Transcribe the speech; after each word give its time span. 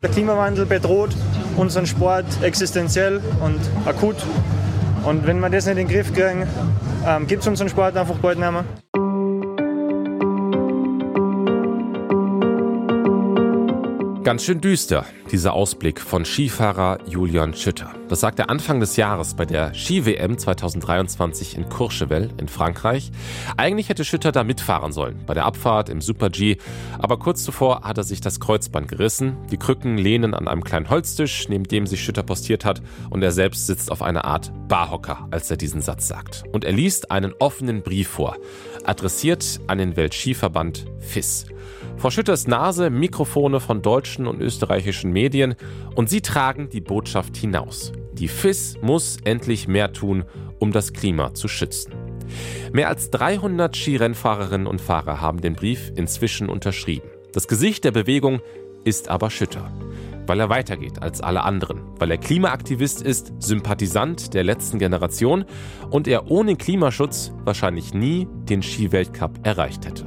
Der 0.00 0.10
Klimawandel 0.10 0.64
bedroht 0.64 1.10
unseren 1.56 1.84
Sport 1.84 2.24
existenziell 2.42 3.20
und 3.40 3.58
akut. 3.84 4.14
Und 5.04 5.26
wenn 5.26 5.40
wir 5.40 5.50
das 5.50 5.66
nicht 5.66 5.76
in 5.76 5.88
den 5.88 5.88
Griff 5.88 6.14
kriegen, 6.14 6.46
ähm, 7.04 7.26
gibt 7.26 7.42
es 7.42 7.48
unseren 7.48 7.68
Sport 7.68 7.96
einfach 7.96 8.14
bald 8.18 8.38
nicht 8.38 8.48
mehr. 8.48 8.64
Ganz 14.22 14.44
schön 14.44 14.60
düster, 14.60 15.04
dieser 15.28 15.52
Ausblick 15.52 16.00
von 16.00 16.24
Skifahrer 16.24 16.98
Julian 17.06 17.54
Schütter. 17.54 17.94
Das 18.08 18.20
sagt 18.20 18.38
er 18.38 18.50
Anfang 18.50 18.80
des 18.80 18.96
Jahres 18.96 19.34
bei 19.34 19.44
der 19.44 19.74
Ski-WM 19.74 20.38
2023 20.38 21.56
in 21.56 21.68
Courchevel 21.68 22.30
in 22.38 22.48
Frankreich. 22.48 23.10
Eigentlich 23.56 23.88
hätte 23.88 24.04
Schütter 24.04 24.32
da 24.32 24.44
mitfahren 24.44 24.92
sollen, 24.92 25.20
bei 25.26 25.34
der 25.34 25.44
Abfahrt 25.44 25.90
im 25.90 26.00
Super-G. 26.00 26.56
Aber 26.98 27.18
kurz 27.18 27.44
zuvor 27.44 27.82
hat 27.82 27.98
er 27.98 28.04
sich 28.04 28.20
das 28.20 28.40
Kreuzband 28.40 28.88
gerissen. 28.88 29.36
Die 29.50 29.58
Krücken 29.58 29.98
lehnen 29.98 30.34
an 30.34 30.48
einem 30.48 30.64
kleinen 30.64 30.88
Holztisch, 30.88 31.48
neben 31.48 31.64
dem 31.64 31.86
sich 31.86 32.02
Schütter 32.02 32.22
postiert 32.22 32.64
hat. 32.64 32.80
Und 33.10 33.22
er 33.22 33.32
selbst 33.32 33.66
sitzt 33.66 33.92
auf 33.92 34.02
einer 34.02 34.24
Art 34.24 34.50
Barhocker, 34.68 35.28
als 35.30 35.50
er 35.50 35.56
diesen 35.56 35.82
Satz 35.82 36.08
sagt. 36.08 36.44
Und 36.52 36.64
er 36.64 36.72
liest 36.72 37.10
einen 37.10 37.34
offenen 37.38 37.82
Brief 37.82 38.08
vor, 38.08 38.36
adressiert 38.84 39.60
an 39.66 39.78
den 39.78 39.96
Weltskiverband 39.96 40.86
FIS. 41.00 41.46
Vor 41.98 42.12
Schütters 42.12 42.46
Nase 42.46 42.90
Mikrofone 42.90 43.58
von 43.58 43.82
deutschen 43.82 44.28
und 44.28 44.40
österreichischen 44.40 45.10
Medien 45.18 45.56
und 45.96 46.08
sie 46.08 46.20
tragen 46.20 46.68
die 46.68 46.80
Botschaft 46.80 47.36
hinaus. 47.36 47.92
Die 48.12 48.28
FIS 48.28 48.76
muss 48.82 49.16
endlich 49.24 49.66
mehr 49.66 49.92
tun, 49.92 50.24
um 50.60 50.70
das 50.70 50.92
Klima 50.92 51.34
zu 51.34 51.48
schützen. 51.48 51.92
Mehr 52.72 52.88
als 52.88 53.10
300 53.10 53.76
Skirennfahrerinnen 53.76 54.68
und 54.68 54.80
Fahrer 54.80 55.20
haben 55.20 55.40
den 55.40 55.54
Brief 55.54 55.90
inzwischen 55.96 56.48
unterschrieben. 56.48 57.08
Das 57.32 57.48
Gesicht 57.48 57.82
der 57.82 57.90
Bewegung 57.90 58.40
ist 58.84 59.08
aber 59.08 59.30
Schütter, 59.30 59.72
weil 60.28 60.40
er 60.40 60.48
weitergeht 60.48 61.02
als 61.02 61.20
alle 61.20 61.42
anderen, 61.42 61.82
weil 61.98 62.10
er 62.10 62.18
Klimaaktivist 62.18 63.02
ist, 63.02 63.32
Sympathisant 63.38 64.34
der 64.34 64.44
letzten 64.44 64.78
Generation 64.78 65.44
und 65.90 66.06
er 66.06 66.30
ohne 66.30 66.56
Klimaschutz 66.56 67.32
wahrscheinlich 67.44 67.94
nie 67.94 68.28
den 68.30 68.62
Skiweltcup 68.62 69.46
erreicht 69.46 69.86
hätte. 69.86 70.06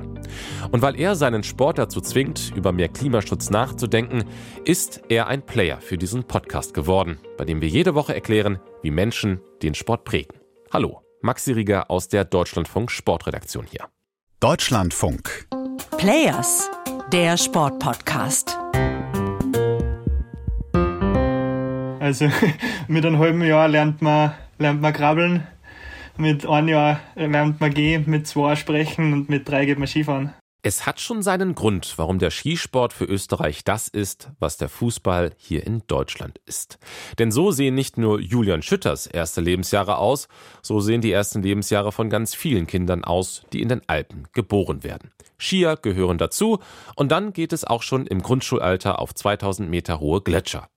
Und 0.72 0.82
weil 0.82 1.00
er 1.00 1.16
seinen 1.16 1.44
Sport 1.44 1.78
dazu 1.78 2.00
zwingt, 2.00 2.54
über 2.56 2.72
mehr 2.72 2.88
Klimaschutz 2.88 3.50
nachzudenken, 3.50 4.24
ist 4.64 5.02
er 5.10 5.28
ein 5.28 5.46
Player 5.46 5.82
für 5.82 5.98
diesen 5.98 6.24
Podcast 6.24 6.74
geworden, 6.74 7.18
bei 7.38 7.46
dem 7.46 7.62
wir 7.62 7.68
jede 7.68 7.96
Woche 7.96 8.14
erklären, 8.14 8.60
wie 8.82 8.92
Menschen 8.92 9.42
den 9.62 9.76
Sport 9.76 10.06
prägen. 10.06 10.40
Hallo, 10.72 11.02
Maxi 11.22 11.52
Rieger 11.52 11.92
aus 11.92 12.08
der 12.08 12.24
Deutschlandfunk 12.24 12.92
Sportredaktion 12.92 13.66
hier. 13.66 13.88
Deutschlandfunk. 14.40 15.48
Players, 15.98 16.72
der 17.12 17.38
Sportpodcast. 17.38 18.61
Also 22.12 22.30
mit 22.90 23.06
einem 23.06 23.20
halben 23.20 23.42
Jahr 23.42 23.70
lernt 23.70 24.02
man, 24.02 24.34
lernt 24.58 24.82
man 24.82 24.92
krabbeln, 24.92 25.48
mit 26.18 26.46
einem 26.46 26.68
Jahr 26.68 27.00
lernt 27.16 27.62
man 27.62 27.74
gehen, 27.74 28.04
mit 28.06 28.28
zwei 28.28 28.58
sprechen 28.58 29.14
und 29.14 29.30
mit 29.30 29.48
drei 29.48 29.66
geht 29.66 29.80
man 29.80 29.88
Skifahren. 29.88 30.34
Es 30.62 30.86
hat 30.86 31.00
schon 31.00 31.22
seinen 31.22 31.56
Grund, 31.56 31.94
warum 31.96 32.20
der 32.20 32.30
Skisport 32.30 32.92
für 32.92 33.06
Österreich 33.06 33.64
das 33.64 33.88
ist, 33.88 34.30
was 34.40 34.58
der 34.58 34.68
Fußball 34.68 35.32
hier 35.38 35.66
in 35.66 35.84
Deutschland 35.88 36.42
ist. 36.46 36.80
Denn 37.18 37.32
so 37.32 37.52
sehen 37.52 37.76
nicht 37.76 37.98
nur 37.98 38.20
Julian 38.20 38.62
Schütters 38.62 39.08
erste 39.08 39.40
Lebensjahre 39.40 39.98
aus, 39.98 40.28
so 40.62 40.82
sehen 40.82 41.00
die 41.00 41.14
ersten 41.14 41.42
Lebensjahre 41.42 41.94
von 41.94 42.10
ganz 42.10 42.36
vielen 42.36 42.68
Kindern 42.68 43.06
aus, 43.06 43.44
die 43.54 43.62
in 43.62 43.70
den 43.70 43.88
Alpen 43.88 44.28
geboren 44.34 44.84
werden. 44.84 45.12
Skier 45.40 45.78
gehören 45.82 46.18
dazu 46.18 46.60
und 46.98 47.10
dann 47.10 47.32
geht 47.32 47.54
es 47.54 47.64
auch 47.64 47.84
schon 47.84 48.06
im 48.06 48.22
Grundschulalter 48.22 49.00
auf 49.00 49.16
2000 49.16 49.70
Meter 49.70 50.02
hohe 50.02 50.20
Gletscher. 50.22 50.68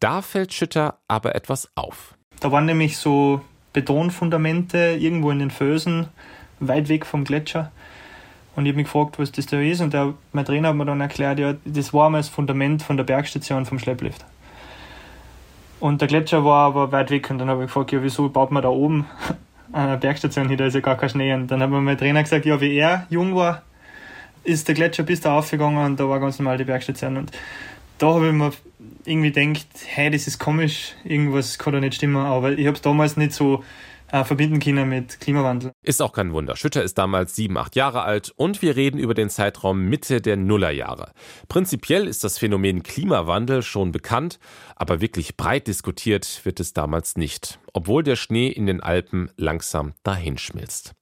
Da 0.00 0.22
fällt 0.22 0.52
Schütter 0.52 0.98
aber 1.08 1.34
etwas 1.34 1.68
auf. 1.74 2.14
Da 2.40 2.52
waren 2.52 2.66
nämlich 2.66 2.98
so 2.98 3.40
Betonfundamente 3.72 4.96
irgendwo 4.98 5.30
in 5.30 5.40
den 5.40 5.50
Fösen, 5.50 6.08
weit 6.60 6.88
weg 6.88 7.04
vom 7.04 7.24
Gletscher. 7.24 7.72
Und 8.54 8.66
ich 8.66 8.70
habe 8.70 8.78
mich 8.78 8.86
gefragt, 8.86 9.18
was 9.18 9.32
das 9.32 9.46
da 9.46 9.60
ist. 9.60 9.80
Und 9.80 9.92
der, 9.92 10.14
mein 10.32 10.44
Trainer 10.44 10.68
hat 10.68 10.76
mir 10.76 10.84
dann 10.84 11.00
erklärt, 11.00 11.38
ja, 11.38 11.54
das 11.64 11.92
war 11.92 12.10
mal 12.10 12.18
das 12.18 12.28
Fundament 12.28 12.82
von 12.82 12.96
der 12.96 13.04
Bergstation 13.04 13.66
vom 13.66 13.78
Schlepplift. 13.78 14.24
Und 15.80 16.00
der 16.00 16.08
Gletscher 16.08 16.44
war 16.44 16.66
aber 16.66 16.90
weit 16.90 17.10
weg. 17.10 17.30
Und 17.30 17.38
dann 17.38 17.48
habe 17.48 17.62
ich 17.62 17.68
gefragt, 17.68 17.92
ja, 17.92 18.02
wieso 18.02 18.28
baut 18.28 18.50
man 18.50 18.62
da 18.62 18.68
oben 18.68 19.06
eine 19.72 19.96
Bergstation 19.96 20.48
hin? 20.48 20.58
Da 20.58 20.66
ist 20.66 20.74
ja 20.74 20.80
gar 20.80 20.96
kein 20.96 21.08
Schnee. 21.08 21.32
Und 21.32 21.48
dann 21.48 21.60
hat 21.60 21.70
mir 21.70 21.80
mein 21.80 21.98
Trainer 21.98 22.22
gesagt, 22.22 22.46
ja, 22.46 22.60
wie 22.60 22.76
er 22.76 23.06
jung 23.10 23.34
war, 23.34 23.62
ist 24.44 24.66
der 24.66 24.74
Gletscher 24.74 25.02
bis 25.02 25.20
da 25.20 25.36
aufgegangen 25.36 25.84
und 25.84 26.00
da 26.00 26.08
war 26.08 26.20
ganz 26.20 26.38
normal 26.38 26.56
die 26.56 26.64
Bergstation. 26.64 27.16
Und 27.16 27.32
da 27.98 28.14
habe 28.14 28.28
ich 28.28 28.32
mir 28.32 28.52
irgendwie 29.08 29.32
gedacht, 29.32 29.66
hey, 29.86 30.10
das 30.10 30.26
ist 30.26 30.38
komisch, 30.38 30.94
irgendwas 31.04 31.58
kann 31.58 31.72
da 31.72 31.80
nicht 31.80 31.94
stimmen, 31.94 32.16
aber 32.16 32.52
ich 32.52 32.66
habe 32.66 32.76
es 32.76 32.82
damals 32.82 33.16
nicht 33.16 33.32
so 33.32 33.64
äh, 34.10 34.24
verbinden 34.24 34.60
können 34.60 34.88
mit 34.88 35.20
Klimawandel. 35.20 35.72
Ist 35.82 36.00
auch 36.00 36.12
kein 36.12 36.32
Wunder. 36.32 36.56
Schütter 36.56 36.82
ist 36.82 36.98
damals 36.98 37.34
sieben, 37.36 37.56
acht 37.56 37.76
Jahre 37.76 38.02
alt 38.02 38.32
und 38.36 38.62
wir 38.62 38.76
reden 38.76 38.98
über 38.98 39.14
den 39.14 39.30
Zeitraum 39.30 39.84
Mitte 39.84 40.20
der 40.20 40.36
Nullerjahre. 40.36 41.12
Prinzipiell 41.48 42.06
ist 42.06 42.24
das 42.24 42.38
Phänomen 42.38 42.82
Klimawandel 42.82 43.62
schon 43.62 43.92
bekannt, 43.92 44.38
aber 44.76 45.00
wirklich 45.00 45.36
breit 45.36 45.66
diskutiert 45.66 46.40
wird 46.44 46.60
es 46.60 46.72
damals 46.72 47.16
nicht, 47.16 47.58
obwohl 47.72 48.02
der 48.02 48.16
Schnee 48.16 48.48
in 48.48 48.66
den 48.66 48.80
Alpen 48.80 49.30
langsam 49.36 49.94
dahinschmilzt. 50.02 50.94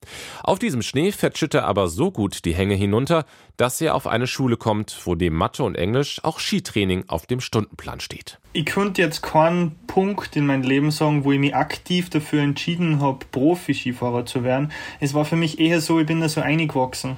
Auf 0.42 0.58
diesem 0.58 0.82
Schnee 0.82 1.12
fährt 1.12 1.38
Schütter 1.38 1.64
aber 1.64 1.88
so 1.88 2.10
gut 2.10 2.44
die 2.44 2.54
Hänge 2.54 2.74
hinunter, 2.74 3.24
dass 3.56 3.80
er 3.80 3.94
auf 3.94 4.06
eine 4.06 4.26
Schule 4.26 4.56
kommt, 4.56 4.98
wo 5.04 5.14
neben 5.14 5.36
Mathe 5.36 5.62
und 5.62 5.76
Englisch 5.76 6.20
auch 6.22 6.38
Skitraining 6.38 7.04
auf 7.08 7.26
dem 7.26 7.40
Stundenplan 7.40 8.00
steht. 8.00 8.38
Ich 8.52 8.66
könnte 8.66 9.02
jetzt 9.02 9.22
keinen 9.22 9.76
Punkt 9.86 10.36
in 10.36 10.46
meinem 10.46 10.62
Leben 10.62 10.90
sagen, 10.90 11.24
wo 11.24 11.32
ich 11.32 11.38
mich 11.38 11.54
aktiv 11.54 12.10
dafür 12.10 12.42
entschieden 12.42 13.00
habe, 13.00 13.26
Profi-Skifahrer 13.30 14.26
zu 14.26 14.44
werden. 14.44 14.72
Es 15.00 15.14
war 15.14 15.24
für 15.24 15.36
mich 15.36 15.58
eher 15.58 15.80
so, 15.80 16.00
ich 16.00 16.06
bin 16.06 16.20
da 16.20 16.28
so 16.28 16.40
eingewachsen. 16.40 17.16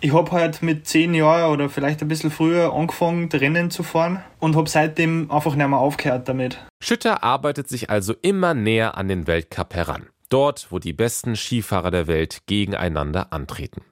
Ich 0.00 0.12
habe 0.12 0.30
halt 0.30 0.62
mit 0.62 0.86
zehn 0.86 1.14
Jahren 1.14 1.50
oder 1.50 1.70
vielleicht 1.70 2.02
ein 2.02 2.08
bisschen 2.08 2.30
früher 2.30 2.74
angefangen, 2.74 3.30
Rennen 3.32 3.70
zu 3.70 3.82
fahren 3.82 4.22
und 4.38 4.54
habe 4.54 4.68
seitdem 4.68 5.30
einfach 5.30 5.54
nicht 5.54 5.68
mehr 5.68 5.78
aufgehört 5.78 6.28
damit. 6.28 6.58
Schütter 6.82 7.24
arbeitet 7.24 7.68
sich 7.68 7.88
also 7.88 8.14
immer 8.20 8.52
näher 8.52 8.98
an 8.98 9.08
den 9.08 9.26
Weltcup 9.26 9.74
heran. 9.74 10.06
Dort, 10.28 10.66
wo 10.70 10.78
die 10.78 10.92
besten 10.92 11.34
Skifahrer 11.34 11.90
der 11.90 12.06
Welt 12.08 12.42
gegeneinander 12.46 13.32
antreten. 13.32 13.82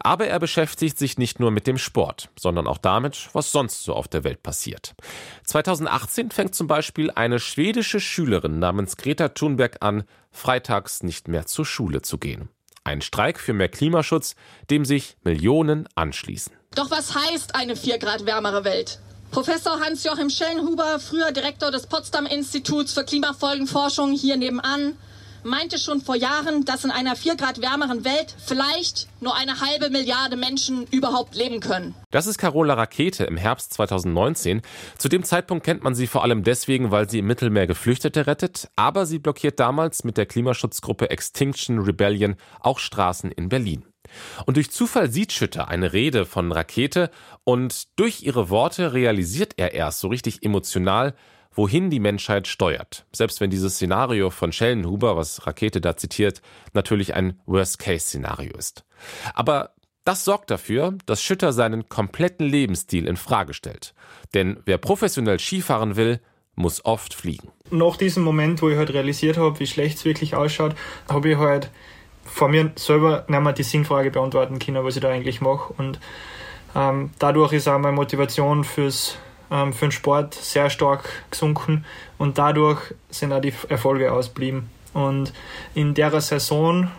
Aber 0.00 0.26
er 0.26 0.38
beschäftigt 0.38 0.98
sich 0.98 1.18
nicht 1.18 1.40
nur 1.40 1.50
mit 1.50 1.66
dem 1.66 1.78
Sport, 1.78 2.30
sondern 2.38 2.66
auch 2.66 2.78
damit, 2.78 3.30
was 3.32 3.50
sonst 3.50 3.82
so 3.82 3.94
auf 3.94 4.08
der 4.08 4.24
Welt 4.24 4.42
passiert. 4.42 4.94
2018 5.44 6.30
fängt 6.30 6.54
zum 6.54 6.66
Beispiel 6.66 7.10
eine 7.10 7.38
schwedische 7.38 7.98
Schülerin 7.98 8.58
namens 8.58 8.96
Greta 8.96 9.28
Thunberg 9.30 9.78
an, 9.80 10.04
freitags 10.30 11.02
nicht 11.02 11.28
mehr 11.28 11.46
zur 11.46 11.64
Schule 11.64 12.02
zu 12.02 12.18
gehen. 12.18 12.48
Ein 12.86 13.00
Streik 13.00 13.40
für 13.40 13.52
mehr 13.52 13.68
Klimaschutz, 13.68 14.36
dem 14.70 14.84
sich 14.84 15.16
Millionen 15.24 15.88
anschließen. 15.96 16.52
Doch 16.76 16.88
was 16.88 17.16
heißt 17.16 17.56
eine 17.56 17.74
4 17.74 17.98
Grad 17.98 18.26
wärmere 18.26 18.62
Welt? 18.62 19.00
Professor 19.32 19.80
Hans-Joachim 19.80 20.30
Schellenhuber, 20.30 21.00
früher 21.00 21.32
Direktor 21.32 21.72
des 21.72 21.88
Potsdam 21.88 22.26
Instituts 22.26 22.92
für 22.92 23.02
Klimafolgenforschung 23.02 24.12
hier 24.12 24.36
nebenan, 24.36 24.96
meinte 25.46 25.78
schon 25.78 26.00
vor 26.00 26.16
Jahren, 26.16 26.64
dass 26.64 26.84
in 26.84 26.90
einer 26.90 27.16
4 27.16 27.36
Grad 27.36 27.62
wärmeren 27.62 28.04
Welt 28.04 28.34
vielleicht 28.44 29.08
nur 29.20 29.34
eine 29.34 29.60
halbe 29.60 29.90
Milliarde 29.90 30.36
Menschen 30.36 30.86
überhaupt 30.90 31.34
leben 31.34 31.60
können. 31.60 31.94
Das 32.10 32.26
ist 32.26 32.38
Carola 32.38 32.74
Rakete 32.74 33.24
im 33.24 33.36
Herbst 33.36 33.72
2019. 33.74 34.62
Zu 34.98 35.08
dem 35.08 35.24
Zeitpunkt 35.24 35.64
kennt 35.64 35.82
man 35.82 35.94
sie 35.94 36.06
vor 36.06 36.22
allem 36.22 36.44
deswegen, 36.44 36.90
weil 36.90 37.08
sie 37.08 37.20
im 37.20 37.26
Mittelmeer 37.26 37.66
Geflüchtete 37.66 38.26
rettet, 38.26 38.68
aber 38.76 39.06
sie 39.06 39.18
blockiert 39.18 39.60
damals 39.60 40.04
mit 40.04 40.16
der 40.16 40.26
Klimaschutzgruppe 40.26 41.10
Extinction 41.10 41.78
Rebellion 41.78 42.36
auch 42.60 42.78
Straßen 42.78 43.30
in 43.30 43.48
Berlin. 43.48 43.84
Und 44.44 44.56
durch 44.56 44.70
Zufall 44.70 45.10
sieht 45.10 45.32
Schütter 45.32 45.68
eine 45.68 45.92
Rede 45.92 46.24
von 46.24 46.52
Rakete 46.52 47.10
und 47.44 47.98
durch 47.98 48.22
ihre 48.22 48.50
Worte 48.50 48.92
realisiert 48.92 49.54
er 49.56 49.72
erst 49.72 50.00
so 50.00 50.08
richtig 50.08 50.42
emotional, 50.42 51.14
wohin 51.52 51.90
die 51.90 52.00
Menschheit 52.00 52.46
steuert. 52.46 53.06
Selbst 53.12 53.40
wenn 53.40 53.50
dieses 53.50 53.74
Szenario 53.74 54.30
von 54.30 54.52
Schellenhuber, 54.52 55.16
was 55.16 55.46
Rakete 55.46 55.80
da 55.80 55.96
zitiert, 55.96 56.42
natürlich 56.74 57.14
ein 57.14 57.40
Worst-Case-Szenario 57.46 58.56
ist. 58.56 58.84
Aber 59.34 59.70
das 60.04 60.24
sorgt 60.24 60.50
dafür, 60.50 60.96
dass 61.06 61.22
Schütter 61.22 61.52
seinen 61.52 61.88
kompletten 61.88 62.46
Lebensstil 62.46 63.08
in 63.08 63.16
Frage 63.16 63.54
stellt. 63.54 63.94
Denn 64.34 64.58
wer 64.64 64.78
professionell 64.78 65.40
Skifahren 65.40 65.96
will, 65.96 66.20
muss 66.54 66.84
oft 66.84 67.12
fliegen. 67.12 67.48
Nach 67.70 67.96
diesem 67.96 68.22
Moment, 68.22 68.62
wo 68.62 68.70
ich 68.70 68.76
halt 68.76 68.92
realisiert 68.92 69.36
habe, 69.36 69.58
wie 69.58 69.66
schlecht 69.66 69.98
es 69.98 70.04
wirklich 70.04 70.34
ausschaut, 70.34 70.74
habe 71.08 71.32
ich 71.32 71.36
halt 71.36 71.70
vor 72.26 72.48
mir 72.48 72.72
selber 72.76 73.24
nicht 73.28 73.40
mehr 73.40 73.52
die 73.52 73.62
Sinnfrage 73.62 74.10
beantworten 74.10 74.58
können, 74.58 74.84
was 74.84 74.96
ich 74.96 75.02
da 75.02 75.08
eigentlich 75.08 75.40
mache. 75.40 75.72
Und 75.76 75.98
ähm, 76.74 77.10
dadurch 77.18 77.52
ist 77.52 77.68
auch 77.68 77.78
meine 77.78 77.94
Motivation 77.94 78.64
fürs 78.64 79.18
ähm, 79.50 79.72
für 79.72 79.86
den 79.86 79.92
Sport 79.92 80.34
sehr 80.34 80.70
stark 80.70 81.08
gesunken 81.30 81.84
und 82.18 82.38
dadurch 82.38 82.80
sind 83.10 83.32
auch 83.32 83.40
die 83.40 83.52
Erfolge 83.68 84.12
ausblieben. 84.12 84.68
Und 84.92 85.32
in 85.74 85.94
der 85.94 86.20
Saison, 86.20 86.90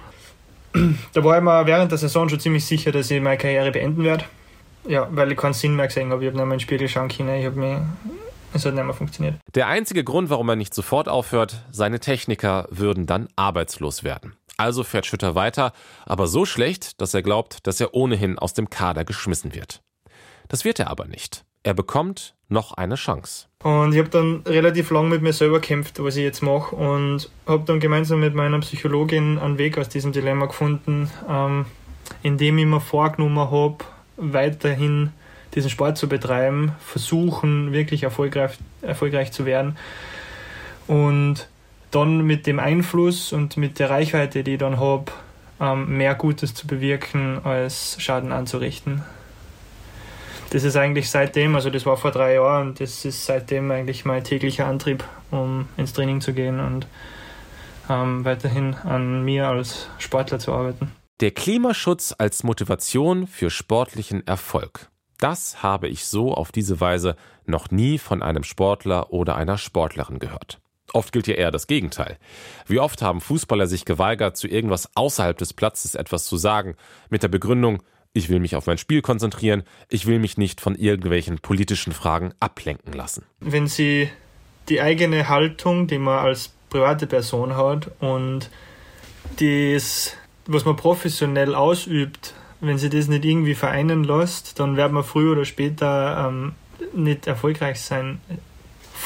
da 1.14 1.24
war 1.24 1.38
ich 1.38 1.44
mir 1.44 1.66
während 1.66 1.92
der 1.92 1.98
Saison 1.98 2.30
schon 2.30 2.40
ziemlich 2.40 2.66
sicher, 2.66 2.92
dass 2.92 3.12
ich 3.12 3.22
meine 3.22 3.38
Karriere 3.38 3.72
beenden 3.72 4.04
werde. 4.04 4.26
ja, 4.88 5.08
weil 5.12 5.32
ich 5.32 5.38
keinen 5.38 5.54
Sinn 5.54 5.76
mehr 5.76 5.88
gesehen 5.88 6.12
habe. 6.12 6.24
Ich 6.24 6.28
habe 6.28 6.38
nicht 6.38 6.46
mehr 6.46 6.54
in 6.54 6.60
den 6.60 6.60
Spiegel 6.62 6.88
schauen 6.88 7.10
können. 7.10 7.40
Ich 7.40 7.46
habe 7.46 7.60
mich 7.60 7.78
es 8.54 8.66
hat 8.66 8.74
nicht 8.74 8.84
mehr 8.84 8.94
funktioniert. 8.94 9.36
Der 9.56 9.68
einzige 9.68 10.04
Grund, 10.04 10.30
warum 10.30 10.50
er 10.50 10.56
nicht 10.56 10.74
sofort 10.74 11.10
aufhört, 11.10 11.66
seine 11.72 12.00
Techniker 12.00 12.68
würden 12.70 13.06
dann 13.06 13.28
arbeitslos 13.36 14.04
werden. 14.04 14.34
Also 14.57 14.83
fährt 14.83 15.06
Schütter 15.06 15.36
weiter, 15.36 15.71
aber 16.06 16.27
so 16.27 16.45
schlecht, 16.45 17.00
dass 17.00 17.13
er 17.13 17.21
glaubt, 17.21 17.68
dass 17.68 17.80
er 17.80 17.94
ohnehin 17.94 18.39
aus 18.39 18.54
dem 18.54 18.69
Kader 18.69 19.06
geschmissen 19.06 19.54
wird. 19.54 19.81
Das 20.48 20.65
wird 20.65 20.80
er 20.80 20.89
aber 20.89 21.06
nicht. 21.06 21.45
Er 21.62 21.75
bekommt 21.75 22.33
noch 22.50 22.74
eine 22.74 22.95
Chance. 22.95 23.48
Und 23.62 23.94
ich 23.94 24.00
habe 24.00 24.09
dann 24.09 24.42
relativ 24.45 24.89
lang 24.89 25.09
mit 25.09 25.21
mir 25.21 25.33
selber 25.33 25.59
kämpft, 25.59 26.01
was 26.01 26.15
ich 26.15 26.24
jetzt 26.24 26.42
mache 26.42 26.75
und 26.75 27.30
habe 27.45 27.65
dann 27.65 27.80
gemeinsam 27.80 28.19
mit 28.19 28.33
meiner 28.33 28.59
Psychologin 28.59 29.38
einen 29.38 29.57
Weg 29.57 29.77
aus 29.77 29.89
diesem 29.89 30.12
Dilemma 30.12 30.45
gefunden, 30.45 31.12
ähm, 31.30 31.65
indem 32.24 32.57
ich 32.57 32.65
mir 32.65 32.80
vorgenommen 32.80 33.51
habe, 33.51 33.77
weiterhin 34.15 35.12
diesen 35.56 35.69
Sport 35.69 35.98
zu 35.98 36.07
betreiben, 36.07 36.71
versuchen 36.80 37.74
wirklich 37.74 38.04
erfolgreich, 38.04 38.57
erfolgreich 38.81 39.31
zu 39.31 39.45
werden 39.45 39.77
und 40.88 41.48
dann 41.92 42.22
mit 42.22 42.48
dem 42.48 42.60
Einfluss 42.60 43.34
und 43.34 43.57
mit 43.57 43.80
der 43.80 43.89
Reichweite, 43.89 44.44
die 44.44 44.54
ich 44.54 44.60
dann 44.60 44.80
habe, 44.80 45.12
ähm, 45.60 45.98
mehr 45.98 46.16
Gutes 46.16 46.54
zu 46.54 46.68
bewirken 46.68 47.39
als 47.44 47.95
Schaden 48.00 48.31
anzurichten. 48.31 49.04
Das 50.51 50.63
ist 50.63 50.78
eigentlich 50.78 51.10
seitdem, 51.10 51.56
also 51.56 51.69
das 51.69 51.86
war 51.86 51.98
vor 51.98 52.12
drei 52.12 52.36
Jahren, 52.36 52.69
und 52.69 52.80
das 52.80 53.04
ist 53.04 53.25
seitdem 53.25 53.69
eigentlich 53.72 54.06
mein 54.06 54.24
täglicher 54.24 54.66
Antrieb, 54.66 55.04
um 55.30 55.68
ins 55.75 55.94
Training 55.94 56.22
zu 56.22 56.34
gehen 56.34 56.60
und 56.60 56.88
ähm, 57.90 58.24
weiterhin 58.24 58.75
an 58.75 59.25
mir 59.25 59.48
als 59.48 59.90
Sportler 59.98 60.40
zu 60.40 60.54
arbeiten. 60.54 60.92
Der 61.19 61.31
Klimaschutz 61.31 62.13
als 62.18 62.44
Motivation 62.44 63.28
für 63.28 63.50
sportlichen 63.50 64.25
Erfolg. 64.25 64.90
Das 65.19 65.63
habe 65.63 65.88
ich 65.88 66.06
so 66.06 66.33
auf 66.33 66.51
diese 66.51 66.80
Weise 66.80 67.16
noch 67.45 67.72
nie 67.72 67.98
von 67.98 68.22
einem 68.22 68.44
Sportler 68.44 69.12
oder 69.12 69.36
einer 69.36 69.57
Sportlerin 69.57 70.19
gehört. 70.19 70.60
Oft 70.94 71.12
gilt 71.12 71.28
ja 71.28 71.36
eher 71.36 71.51
das 71.51 71.68
Gegenteil. 71.68 72.18
Wie 72.66 72.80
oft 72.80 73.01
haben 73.01 73.22
Fußballer 73.22 73.68
sich 73.68 73.86
geweigert, 73.86 74.38
zu 74.38 74.48
irgendwas 74.48 74.89
außerhalb 74.95 75.38
des 75.38 75.54
Platzes 75.54 75.95
etwas 75.95 76.25
zu 76.25 76.38
sagen, 76.38 76.75
mit 77.10 77.24
der 77.24 77.28
Begründung, 77.28 77.84
ich 78.13 78.30
will 78.30 78.39
mich 78.39 78.56
auf 78.56 78.68
mein 78.68 78.78
Spiel 78.78 79.01
konzentrieren, 79.01 79.63
ich 79.89 80.06
will 80.06 80.19
mich 80.19 80.38
nicht 80.38 80.62
von 80.62 80.75
irgendwelchen 80.75 81.39
politischen 81.39 81.92
Fragen 81.92 82.34
ablenken 82.39 82.94
lassen. 82.94 83.25
Wenn 83.39 83.68
Sie 83.68 84.10
die 84.69 84.81
eigene 84.81 85.30
Haltung, 85.30 85.88
die 85.88 86.00
man 86.00 86.19
als 86.19 86.54
private 86.69 87.07
Person 87.07 87.56
hat 87.56 87.92
und 88.00 88.50
das, 89.40 90.16
was 90.45 90.66
man 90.66 90.75
professionell 90.75 91.56
ausübt, 91.56 92.33
wenn 92.60 92.78
sie 92.78 92.90
das 92.90 93.07
nicht 93.07 93.25
irgendwie 93.25 93.56
vereinen 93.56 94.04
lässt, 94.04 94.60
dann 94.60 94.78
wird 94.78 94.92
man 94.92 95.04
früher 95.04 95.33
oder 95.33 95.45
später 95.45 96.28
ähm, 96.28 96.54
nicht 96.94 97.28
erfolgreich 97.28 97.80
sein. 97.81 98.19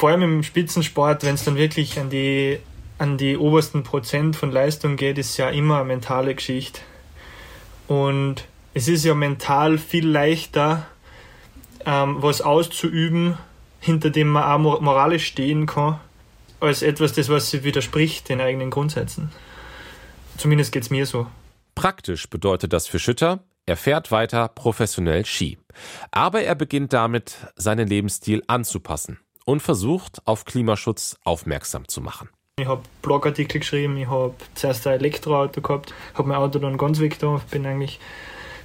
Vor 0.02 0.10
allem 0.10 0.22
im 0.22 0.42
Spitzensport, 0.42 1.22
wenn 1.22 1.36
es 1.36 1.44
dann 1.44 1.54
wirklich 1.54 2.00
an 2.00 2.10
die, 2.10 2.58
an 2.98 3.18
die 3.18 3.36
obersten 3.36 3.84
Prozent 3.84 4.34
von 4.34 4.50
Leistung 4.50 4.96
geht, 4.96 5.16
ist 5.16 5.36
ja 5.36 5.48
immer 5.48 5.76
eine 5.76 5.84
mentale 5.84 6.34
Geschichte. 6.34 6.80
Und 7.86 8.48
es 8.74 8.88
ist 8.88 9.04
ja 9.04 9.14
mental 9.14 9.78
viel 9.78 10.08
leichter, 10.08 10.88
ähm, 11.86 12.16
was 12.18 12.40
auszuüben, 12.40 13.38
hinter 13.78 14.10
dem 14.10 14.30
man 14.30 14.42
auch 14.42 14.80
moralisch 14.80 15.24
stehen 15.24 15.66
kann, 15.66 16.00
als 16.58 16.82
etwas, 16.82 17.12
das 17.12 17.28
was 17.28 17.62
widerspricht 17.62 18.28
den 18.28 18.40
eigenen 18.40 18.70
Grundsätzen. 18.70 19.30
Zumindest 20.36 20.72
geht 20.72 20.82
es 20.82 20.90
mir 20.90 21.06
so. 21.06 21.28
Praktisch 21.76 22.28
bedeutet 22.28 22.72
das 22.72 22.88
für 22.88 22.98
Schütter, 22.98 23.38
er 23.66 23.76
fährt 23.76 24.10
weiter 24.10 24.48
professionell 24.48 25.24
Ski. 25.24 25.58
Aber 26.10 26.42
er 26.42 26.56
beginnt 26.56 26.92
damit, 26.92 27.36
seinen 27.54 27.86
Lebensstil 27.86 28.42
anzupassen 28.48 29.20
und 29.44 29.60
versucht, 29.60 30.26
auf 30.26 30.44
Klimaschutz 30.44 31.16
aufmerksam 31.24 31.88
zu 31.88 32.00
machen. 32.00 32.28
Ich 32.60 32.66
habe 32.66 32.82
Blogartikel 33.00 33.60
geschrieben, 33.60 33.96
ich 33.96 34.08
habe 34.08 34.34
zuerst 34.54 34.86
ein 34.86 34.94
Elektroauto 34.94 35.62
gehabt, 35.62 35.94
habe 36.14 36.28
mein 36.28 36.38
Auto 36.38 36.58
dann 36.58 36.76
ganz 36.76 37.00
weg 37.00 37.18
da, 37.18 37.40
bin 37.50 37.64
eigentlich 37.64 37.98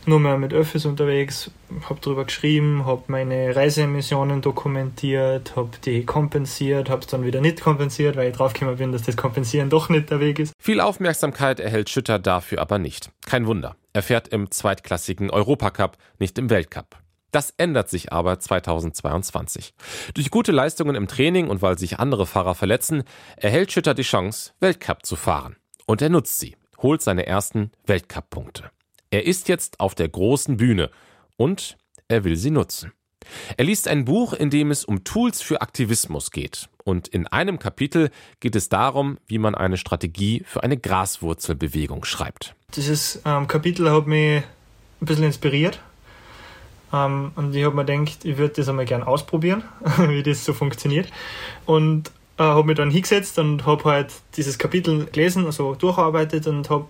nur 0.07 0.19
mehr 0.19 0.37
mit 0.37 0.53
Öffis 0.53 0.85
unterwegs, 0.85 1.51
habe 1.87 1.99
darüber 2.01 2.25
geschrieben, 2.25 2.85
habe 2.85 3.03
meine 3.07 3.55
Reiseemissionen 3.55 4.41
dokumentiert, 4.41 5.55
habe 5.55 5.69
die 5.83 6.05
kompensiert, 6.05 6.89
habe 6.89 7.01
es 7.01 7.07
dann 7.07 7.25
wieder 7.25 7.41
nicht 7.41 7.61
kompensiert, 7.61 8.15
weil 8.15 8.29
ich 8.29 8.35
draufgekommen 8.35 8.77
bin, 8.77 8.91
dass 8.91 9.03
das 9.03 9.17
Kompensieren 9.17 9.69
doch 9.69 9.89
nicht 9.89 10.09
der 10.09 10.19
Weg 10.19 10.39
ist. 10.39 10.53
Viel 10.59 10.79
Aufmerksamkeit 10.79 11.59
erhält 11.59 11.89
Schütter 11.89 12.19
dafür 12.19 12.61
aber 12.61 12.79
nicht. 12.79 13.11
Kein 13.25 13.47
Wunder. 13.47 13.75
Er 13.93 14.03
fährt 14.03 14.29
im 14.29 14.49
zweitklassigen 14.51 15.29
Europacup, 15.29 15.97
nicht 16.19 16.37
im 16.37 16.49
Weltcup. 16.49 16.97
Das 17.31 17.53
ändert 17.57 17.89
sich 17.89 18.13
aber 18.13 18.39
2022. 18.39 19.73
Durch 20.13 20.31
gute 20.31 20.51
Leistungen 20.51 20.95
im 20.95 21.07
Training 21.07 21.49
und 21.49 21.61
weil 21.61 21.77
sich 21.77 21.99
andere 21.99 22.25
Fahrer 22.25 22.55
verletzen, 22.55 23.03
erhält 23.35 23.71
Schütter 23.71 23.93
die 23.93 24.03
Chance, 24.03 24.53
Weltcup 24.59 25.05
zu 25.05 25.15
fahren. 25.15 25.57
Und 25.85 26.01
er 26.01 26.09
nutzt 26.09 26.39
sie, 26.39 26.55
holt 26.81 27.01
seine 27.01 27.25
ersten 27.25 27.71
Weltcup-Punkte. 27.85 28.71
Er 29.09 29.25
ist 29.25 29.47
jetzt 29.49 29.79
auf 29.79 29.95
der 29.95 30.09
großen 30.09 30.57
Bühne 30.57 30.89
und 31.37 31.77
er 32.07 32.23
will 32.23 32.35
sie 32.35 32.51
nutzen. 32.51 32.93
Er 33.57 33.65
liest 33.65 33.87
ein 33.87 34.05
Buch, 34.05 34.33
in 34.33 34.49
dem 34.49 34.71
es 34.71 34.85
um 34.85 35.03
Tools 35.03 35.41
für 35.41 35.61
Aktivismus 35.61 36.31
geht. 36.31 36.69
Und 36.83 37.07
in 37.09 37.27
einem 37.27 37.59
Kapitel 37.59 38.09
geht 38.39 38.55
es 38.55 38.69
darum, 38.69 39.17
wie 39.27 39.37
man 39.37 39.55
eine 39.55 39.77
Strategie 39.77 40.43
für 40.45 40.63
eine 40.63 40.77
Graswurzelbewegung 40.77 42.05
schreibt. 42.05 42.55
Dieses 42.75 43.21
ähm, 43.25 43.47
Kapitel 43.47 43.91
hat 43.91 44.07
mich 44.07 44.43
ein 45.01 45.05
bisschen 45.05 45.25
inspiriert. 45.25 45.81
Ähm, 46.93 47.31
und 47.35 47.55
ich 47.55 47.63
habe 47.63 47.75
mir 47.75 47.85
gedacht, 47.85 48.23
ich 48.23 48.37
würde 48.37 48.55
das 48.55 48.69
einmal 48.69 48.85
gerne 48.85 49.07
ausprobieren, 49.07 49.63
wie 50.07 50.23
das 50.23 50.45
so 50.45 50.53
funktioniert. 50.53 51.09
Und 51.65 52.11
äh, 52.37 52.43
habe 52.43 52.67
mich 52.67 52.77
dann 52.77 52.91
hingesetzt 52.91 53.39
und 53.39 53.65
habe 53.65 53.83
halt 53.85 54.13
dieses 54.35 54.57
Kapitel 54.57 55.05
gelesen, 55.05 55.45
also 55.45 55.75
durcharbeitet 55.75 56.47
und 56.47 56.69
habe 56.69 56.85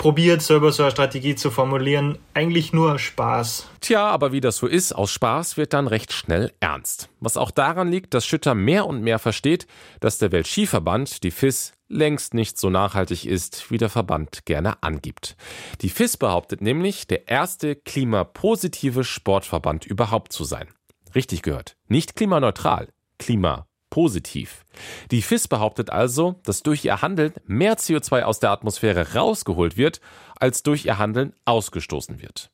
probiert, 0.00 0.40
selber 0.40 0.72
so 0.72 0.82
eine 0.82 0.90
Strategie 0.90 1.34
zu 1.34 1.50
formulieren. 1.50 2.16
Eigentlich 2.32 2.72
nur 2.72 2.98
Spaß. 2.98 3.68
Tja, 3.80 4.08
aber 4.08 4.32
wie 4.32 4.40
das 4.40 4.56
so 4.56 4.66
ist, 4.66 4.94
aus 4.94 5.12
Spaß 5.12 5.58
wird 5.58 5.74
dann 5.74 5.86
recht 5.86 6.14
schnell 6.14 6.54
ernst. 6.58 7.10
Was 7.20 7.36
auch 7.36 7.50
daran 7.50 7.90
liegt, 7.90 8.14
dass 8.14 8.24
Schütter 8.24 8.54
mehr 8.54 8.86
und 8.86 9.02
mehr 9.02 9.18
versteht, 9.18 9.66
dass 10.00 10.16
der 10.16 10.32
Weltskiverband, 10.32 11.22
die 11.22 11.30
FIS, 11.30 11.74
längst 11.88 12.32
nicht 12.32 12.56
so 12.56 12.70
nachhaltig 12.70 13.26
ist, 13.26 13.70
wie 13.70 13.76
der 13.76 13.90
Verband 13.90 14.46
gerne 14.46 14.82
angibt. 14.82 15.36
Die 15.82 15.90
FIS 15.90 16.16
behauptet 16.16 16.62
nämlich, 16.62 17.06
der 17.06 17.28
erste 17.28 17.76
klimapositive 17.76 19.04
Sportverband 19.04 19.84
überhaupt 19.84 20.32
zu 20.32 20.44
sein. 20.44 20.68
Richtig 21.14 21.42
gehört. 21.42 21.76
Nicht 21.88 22.16
klimaneutral, 22.16 22.88
klimapositiv 23.18 23.69
positiv. 23.90 24.64
Die 25.10 25.22
FIS 25.22 25.48
behauptet 25.48 25.90
also, 25.90 26.40
dass 26.44 26.62
durch 26.62 26.84
ihr 26.84 27.02
Handeln 27.02 27.32
mehr 27.46 27.76
CO2 27.76 28.22
aus 28.22 28.38
der 28.40 28.50
Atmosphäre 28.50 29.14
rausgeholt 29.14 29.76
wird, 29.76 30.00
als 30.38 30.62
durch 30.62 30.86
ihr 30.86 30.98
Handeln 30.98 31.34
ausgestoßen 31.44 32.22
wird. 32.22 32.50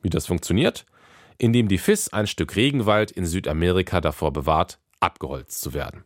Wie 0.00 0.10
das 0.10 0.26
funktioniert? 0.26 0.86
Indem 1.38 1.68
die 1.68 1.78
FIS 1.78 2.12
ein 2.12 2.26
Stück 2.26 2.56
Regenwald 2.56 3.10
in 3.10 3.26
Südamerika 3.26 4.00
davor 4.00 4.32
bewahrt, 4.32 4.78
abgeholzt 5.00 5.60
zu 5.60 5.74
werden. 5.74 6.04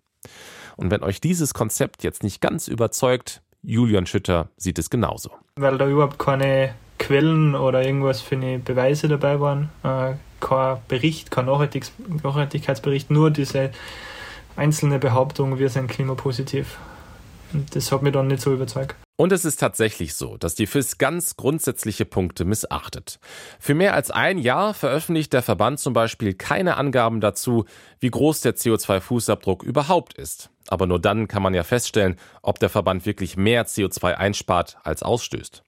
Und 0.77 0.91
wenn 0.91 1.03
euch 1.03 1.21
dieses 1.21 1.55
Konzept 1.55 2.03
jetzt 2.03 2.23
nicht 2.23 2.41
ganz 2.41 2.67
überzeugt, 2.67 3.43
Julian 3.63 4.07
Schütter 4.07 4.49
sieht 4.57 4.79
es 4.79 4.91
genauso. 4.91 5.31
Weil 5.57 5.77
da 5.79 5.87
überhaupt 5.87 6.19
keine 6.19 6.75
Quellen 6.99 7.55
oder 7.55 7.85
irgendwas 7.85 8.21
für 8.21 8.37
eine 8.37 8.59
Beweise 8.59 9.09
dabei 9.09 9.41
waren, 9.41 9.69
äh, 9.83 10.15
kein 10.41 10.79
Bericht, 10.89 11.31
kein 11.31 11.47
Nachhaltigkeitsbericht, 11.47 13.11
nur 13.11 13.31
diese 13.31 13.71
einzelne 14.61 14.99
Behauptung, 14.99 15.59
wir 15.59 15.71
sind 15.71 15.89
klimapositiv. 15.89 16.79
Das 17.73 17.91
hat 17.91 18.03
mich 18.03 18.13
dann 18.13 18.29
nicht 18.29 18.43
so 18.43 18.53
überzeugt. 18.53 18.95
Und 19.17 19.33
es 19.33 19.45
ist 19.45 19.59
tatsächlich 19.59 20.15
so, 20.15 20.37
dass 20.37 20.55
die 20.55 20.67
FIS 20.67 20.99
ganz 20.99 21.37
grundsätzliche 21.37 22.05
Punkte 22.05 22.45
missachtet. 22.45 23.19
Für 23.59 23.75
mehr 23.75 23.95
als 23.95 24.11
ein 24.11 24.39
Jahr 24.39 24.73
veröffentlicht 24.73 25.33
der 25.33 25.43
Verband 25.43 25.81
zum 25.81 25.93
Beispiel 25.93 26.35
keine 26.35 26.77
Angaben 26.77 27.21
dazu, 27.21 27.65
wie 27.99 28.11
groß 28.11 28.43
der 28.43 28.55
CO2-Fußabdruck 28.55 29.65
überhaupt 29.65 30.15
ist. 30.15 30.51
Aber 30.69 30.87
nur 30.87 31.01
dann 31.01 31.27
kann 31.27 31.43
man 31.43 31.55
ja 31.55 31.65
feststellen, 31.65 32.17
ob 32.43 32.61
der 32.61 32.69
Verband 32.69 33.05
wirklich 33.05 33.37
mehr 33.37 33.67
CO2 33.67 34.15
einspart 34.15 34.77
als 34.85 35.03
ausstößt. 35.03 35.63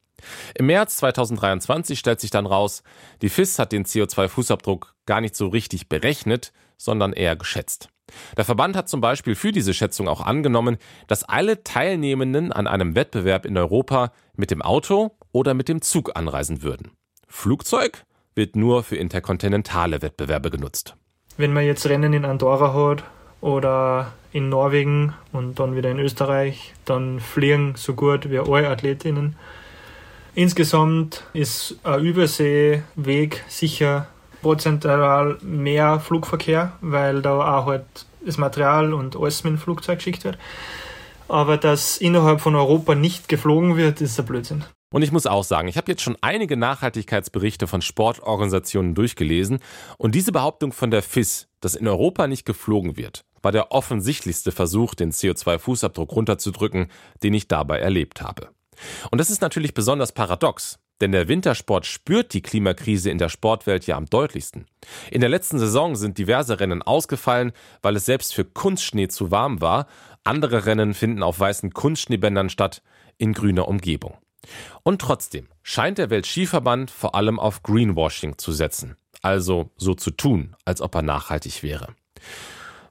Im 0.55 0.67
März 0.67 0.99
2023 0.99 1.99
stellt 1.99 2.21
sich 2.21 2.31
dann 2.31 2.47
raus, 2.47 2.83
die 3.23 3.31
FIS 3.31 3.59
hat 3.59 3.73
den 3.73 3.85
CO2-Fußabdruck 3.85 4.89
gar 5.07 5.21
nicht 5.21 5.35
so 5.35 5.49
richtig 5.49 5.89
berechnet, 5.89 6.53
sondern 6.77 7.13
eher 7.13 7.37
geschätzt. 7.37 7.92
Der 8.37 8.45
Verband 8.45 8.77
hat 8.77 8.89
zum 8.89 9.01
Beispiel 9.01 9.35
für 9.35 9.53
diese 9.53 9.75
Schätzung 9.75 10.09
auch 10.09 10.21
angenommen, 10.21 10.79
dass 11.07 11.25
alle 11.25 11.63
Teilnehmenden 11.65 12.53
an 12.53 12.67
einem 12.67 12.95
Wettbewerb 12.95 13.47
in 13.47 13.57
Europa 13.57 14.13
mit 14.37 14.51
dem 14.51 14.63
Auto 14.63 15.17
oder 15.33 15.55
mit 15.55 15.69
dem 15.69 15.83
Zug 15.83 16.17
anreisen 16.17 16.63
würden. 16.63 16.93
Flugzeug 17.29 18.05
wird 18.35 18.57
nur 18.57 18.83
für 18.83 18.97
interkontinentale 18.97 20.03
Wettbewerbe 20.03 20.51
genutzt. 20.51 20.97
Wenn 21.37 21.53
man 21.53 21.65
jetzt 21.65 21.87
Rennen 21.87 22.13
in 22.13 22.25
Andorra 22.25 22.75
hat 22.75 23.05
oder 23.41 24.13
in 24.33 24.49
Norwegen 24.49 25.15
und 25.33 25.59
dann 25.59 25.77
wieder 25.77 25.91
in 25.91 25.99
Österreich, 25.99 26.73
dann 26.85 27.21
fliegen 27.21 27.75
so 27.77 27.95
gut 27.95 28.31
wie 28.31 28.39
alle 28.39 28.69
Athletinnen. 28.69 29.37
Insgesamt 30.35 31.25
ist 31.35 31.79
ein 31.83 32.01
Überseeweg 32.01 33.45
sicher 33.49 34.07
prozentual 34.43 35.39
mehr 35.41 36.01
Flugverkehr, 36.01 36.73
weil 36.81 37.23
da 37.23 37.59
auch 37.59 37.67
halt 37.67 37.85
das 38.25 38.39
Material 38.39 38.93
und 38.93 39.17
alles 39.17 39.45
mit 39.45 39.53
dem 39.53 39.59
Flugzeug 39.59 39.99
geschickt 39.99 40.25
wird. 40.25 40.39
Aber 41.29 41.57
dass 41.57 41.97
innerhalb 41.97 42.41
von 42.41 42.55
Europa 42.55 42.95
nicht 42.95 43.29
geflogen 43.29 43.77
wird, 43.77 44.01
ist 44.01 44.19
ein 44.19 44.27
Blödsinn. 44.27 44.65
Und 44.93 45.03
ich 45.03 45.11
muss 45.11 45.27
auch 45.27 45.45
sagen, 45.45 45.69
ich 45.69 45.79
habe 45.79 45.91
jetzt 45.91 46.03
schon 46.03 46.19
einige 46.21 46.57
Nachhaltigkeitsberichte 46.57 47.67
von 47.67 47.81
Sportorganisationen 47.81 48.95
durchgelesen 48.95 49.61
und 49.97 50.15
diese 50.15 50.33
Behauptung 50.33 50.73
von 50.73 50.91
der 50.91 51.03
FIS, 51.03 51.49
dass 51.61 51.75
in 51.75 51.89
Europa 51.89 52.27
nicht 52.27 52.45
geflogen 52.45 52.99
wird, 52.99 53.25
war 53.41 53.53
der 53.53 53.73
offensichtlichste 53.73 54.53
Versuch, 54.53 54.95
den 54.95 55.11
CO2-Fußabdruck 55.11 56.11
runterzudrücken, 56.11 56.89
den 57.23 57.33
ich 57.33 57.49
dabei 57.49 57.79
erlebt 57.79 58.21
habe. 58.21 58.51
Und 59.11 59.19
das 59.19 59.31
ist 59.31 59.41
natürlich 59.41 59.73
besonders 59.73 60.13
paradox, 60.13 60.79
denn 61.03 61.13
der 61.13 61.27
Wintersport 61.27 61.85
spürt 61.85 62.33
die 62.33 62.43
Klimakrise 62.43 63.11
in 63.11 63.19
der 63.19 63.29
Sportwelt 63.29 63.87
ja 63.89 63.97
am 63.97 64.07
deutlichsten. 64.07 64.67
In 65.11 65.21
der 65.21 65.29
letzten 65.29 65.59
Saison 65.59 65.97
sind 65.97 66.17
diverse 66.17 66.61
Rennen 66.61 66.81
ausgefallen, 66.81 67.53
weil 67.83 67.97
es 67.97 68.07
selbst 68.07 68.33
für 68.35 68.45
Kunstschnee 68.45 69.09
zu 69.09 69.33
warm 69.33 69.61
war. 69.61 69.89
Andere 70.23 70.65
Rennen 70.65 70.95
finden 70.95 71.25
auf 71.25 71.41
weißen 71.41 71.73
Kunstschneebändern 71.73 72.51
statt, 72.51 72.83
in 73.19 73.33
grüner 73.33 73.67
Umgebung. 73.67 74.17
Und 74.85 75.01
trotzdem 75.01 75.49
scheint 75.65 75.99
der 75.99 76.11
Weltskiverband 76.11 76.91
vor 76.91 77.17
allem 77.17 77.41
auf 77.41 77.65
Greenwashing 77.65 78.39
zu 78.39 78.53
setzen. 78.53 78.97
Also 79.23 79.71
so 79.77 79.95
zu 79.95 80.13
tun, 80.13 80.55
als 80.65 80.81
ob 80.81 80.95
er 80.95 81.03
nachhaltig 81.03 81.65
wäre. 81.65 81.95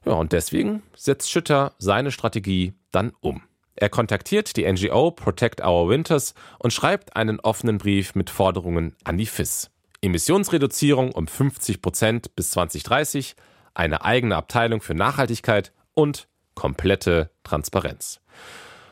Ja, 0.04 0.12
und 0.12 0.32
deswegen 0.32 0.82
setzt 0.94 1.30
Schütter 1.30 1.74
seine 1.78 2.10
Strategie 2.10 2.74
dann 2.90 3.12
um. 3.20 3.42
Er 3.74 3.88
kontaktiert 3.88 4.56
die 4.56 4.70
NGO 4.70 5.10
Protect 5.10 5.60
Our 5.64 5.88
Winters 5.88 6.34
und 6.58 6.72
schreibt 6.72 7.16
einen 7.16 7.40
offenen 7.40 7.78
Brief 7.78 8.14
mit 8.14 8.30
Forderungen 8.30 8.94
an 9.04 9.18
die 9.18 9.26
FIS. 9.26 9.70
Emissionsreduzierung 10.02 11.12
um 11.12 11.26
50 11.26 11.80
Prozent 11.80 12.34
bis 12.34 12.50
2030, 12.50 13.34
eine 13.74 14.04
eigene 14.04 14.36
Abteilung 14.36 14.80
für 14.80 14.94
Nachhaltigkeit 14.94 15.72
und 15.94 16.28
komplette 16.54 17.30
Transparenz. 17.44 18.20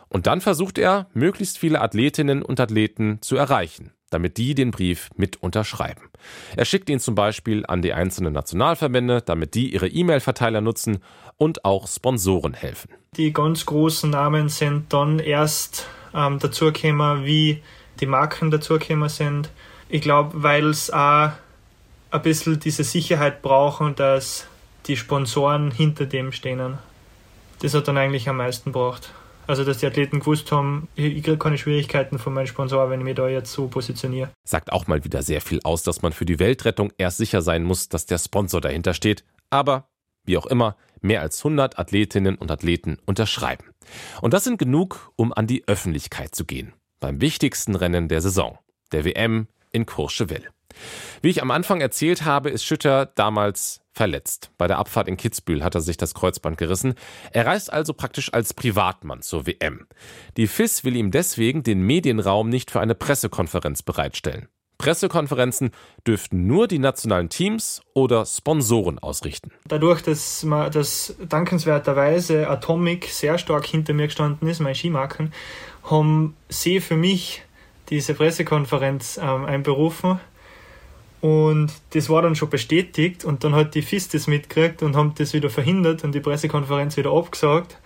Und 0.08 0.26
dann 0.26 0.40
versucht 0.40 0.78
er, 0.78 1.08
möglichst 1.12 1.58
viele 1.58 1.80
Athletinnen 1.80 2.42
und 2.42 2.58
Athleten 2.58 3.18
zu 3.22 3.36
erreichen, 3.36 3.92
damit 4.10 4.36
die 4.36 4.54
den 4.54 4.70
Brief 4.70 5.08
mit 5.16 5.42
unterschreiben. 5.42 6.02
Er 6.56 6.64
schickt 6.64 6.90
ihn 6.90 7.00
zum 7.00 7.14
Beispiel 7.14 7.64
an 7.66 7.82
die 7.82 7.92
einzelnen 7.92 8.32
Nationalverbände, 8.32 9.22
damit 9.22 9.54
die 9.54 9.72
ihre 9.72 9.88
E-Mail-Verteiler 9.88 10.60
nutzen 10.60 10.98
und 11.36 11.64
auch 11.64 11.88
Sponsoren 11.88 12.54
helfen. 12.54 12.90
Die 13.16 13.32
ganz 13.32 13.66
großen 13.66 14.10
Namen 14.10 14.48
sind 14.48 14.92
dann 14.92 15.18
erst 15.18 15.86
ähm, 16.14 16.38
dazugekommen, 16.38 17.24
wie 17.24 17.62
die 18.00 18.06
Marken 18.06 18.50
dazugekommen 18.50 19.08
sind. 19.08 19.50
Ich 19.88 20.02
glaube, 20.02 20.42
weil 20.42 20.66
es 20.66 20.90
auch 20.90 21.30
ein 22.10 22.22
bisschen 22.22 22.60
diese 22.60 22.84
Sicherheit 22.84 23.42
brauchen, 23.42 23.94
dass 23.94 24.46
die 24.86 24.96
Sponsoren 24.96 25.70
hinter 25.70 26.06
dem 26.06 26.32
stehen. 26.32 26.78
Das 27.60 27.74
hat 27.74 27.88
dann 27.88 27.98
eigentlich 27.98 28.28
am 28.28 28.38
meisten 28.38 28.72
gebraucht. 28.72 29.12
Also, 29.50 29.64
dass 29.64 29.78
die 29.78 29.86
Athleten 29.86 30.20
gewusst 30.20 30.52
haben, 30.52 30.86
ich 30.94 31.24
kriege 31.24 31.36
keine 31.36 31.58
Schwierigkeiten 31.58 32.20
von 32.20 32.32
meinem 32.32 32.46
Sponsor, 32.46 32.88
wenn 32.88 33.00
ich 33.00 33.04
mich 33.04 33.16
da 33.16 33.28
jetzt 33.28 33.52
so 33.52 33.66
positioniere. 33.66 34.30
Sagt 34.44 34.70
auch 34.70 34.86
mal 34.86 35.02
wieder 35.02 35.24
sehr 35.24 35.40
viel 35.40 35.58
aus, 35.64 35.82
dass 35.82 36.02
man 36.02 36.12
für 36.12 36.24
die 36.24 36.38
Weltrettung 36.38 36.92
erst 36.98 37.16
sicher 37.16 37.42
sein 37.42 37.64
muss, 37.64 37.88
dass 37.88 38.06
der 38.06 38.18
Sponsor 38.18 38.60
dahinter 38.60 38.94
steht. 38.94 39.24
Aber, 39.50 39.88
wie 40.24 40.38
auch 40.38 40.46
immer, 40.46 40.76
mehr 41.00 41.20
als 41.20 41.40
100 41.40 41.80
Athletinnen 41.80 42.36
und 42.36 42.52
Athleten 42.52 42.98
unterschreiben. 43.06 43.64
Und 44.22 44.34
das 44.34 44.44
sind 44.44 44.56
genug, 44.56 45.10
um 45.16 45.32
an 45.32 45.48
die 45.48 45.66
Öffentlichkeit 45.66 46.32
zu 46.32 46.44
gehen. 46.44 46.72
Beim 47.00 47.20
wichtigsten 47.20 47.74
Rennen 47.74 48.06
der 48.06 48.20
Saison, 48.20 48.56
der 48.92 49.04
WM 49.04 49.48
in 49.72 49.84
Courchevel. 49.84 50.44
Wie 51.22 51.30
ich 51.30 51.42
am 51.42 51.50
Anfang 51.50 51.80
erzählt 51.80 52.24
habe, 52.24 52.50
ist 52.50 52.64
Schütter 52.64 53.06
damals 53.06 53.80
verletzt. 53.92 54.50
Bei 54.56 54.66
der 54.66 54.78
Abfahrt 54.78 55.08
in 55.08 55.16
Kitzbühel 55.16 55.64
hat 55.64 55.74
er 55.74 55.80
sich 55.80 55.96
das 55.96 56.14
Kreuzband 56.14 56.56
gerissen. 56.56 56.94
Er 57.32 57.46
reist 57.46 57.72
also 57.72 57.92
praktisch 57.92 58.32
als 58.32 58.54
Privatmann 58.54 59.22
zur 59.22 59.46
WM. 59.46 59.86
Die 60.36 60.46
FIS 60.46 60.84
will 60.84 60.96
ihm 60.96 61.10
deswegen 61.10 61.62
den 61.62 61.82
Medienraum 61.82 62.48
nicht 62.48 62.70
für 62.70 62.80
eine 62.80 62.94
Pressekonferenz 62.94 63.82
bereitstellen. 63.82 64.48
Pressekonferenzen 64.80 65.72
dürften 66.06 66.46
nur 66.46 66.66
die 66.66 66.78
nationalen 66.78 67.28
Teams 67.28 67.82
oder 67.92 68.24
Sponsoren 68.24 68.98
ausrichten. 68.98 69.50
Dadurch, 69.68 70.00
dass, 70.00 70.42
man, 70.42 70.72
dass 70.72 71.14
dankenswerterweise 71.28 72.48
Atomic 72.48 73.04
sehr 73.04 73.36
stark 73.36 73.66
hinter 73.66 73.92
mir 73.92 74.06
gestanden 74.06 74.48
ist, 74.48 74.60
mein 74.60 74.74
Skimarken, 74.74 75.34
haben 75.82 76.34
sie 76.48 76.80
für 76.80 76.96
mich 76.96 77.42
diese 77.90 78.14
Pressekonferenz 78.14 79.20
ähm, 79.22 79.44
einberufen. 79.44 80.18
Und 81.20 81.72
das 81.90 82.08
war 82.08 82.22
dann 82.22 82.34
schon 82.34 82.48
bestätigt 82.48 83.24
und 83.24 83.44
dann 83.44 83.54
hat 83.54 83.74
die 83.74 83.82
FIS 83.82 84.08
das 84.08 84.26
mitgekriegt 84.26 84.82
und 84.82 84.96
haben 84.96 85.14
das 85.18 85.34
wieder 85.34 85.50
verhindert 85.50 86.02
und 86.02 86.14
die 86.14 86.20
Pressekonferenz 86.20 86.96
wieder 86.96 87.12
abgesagt. 87.12 87.78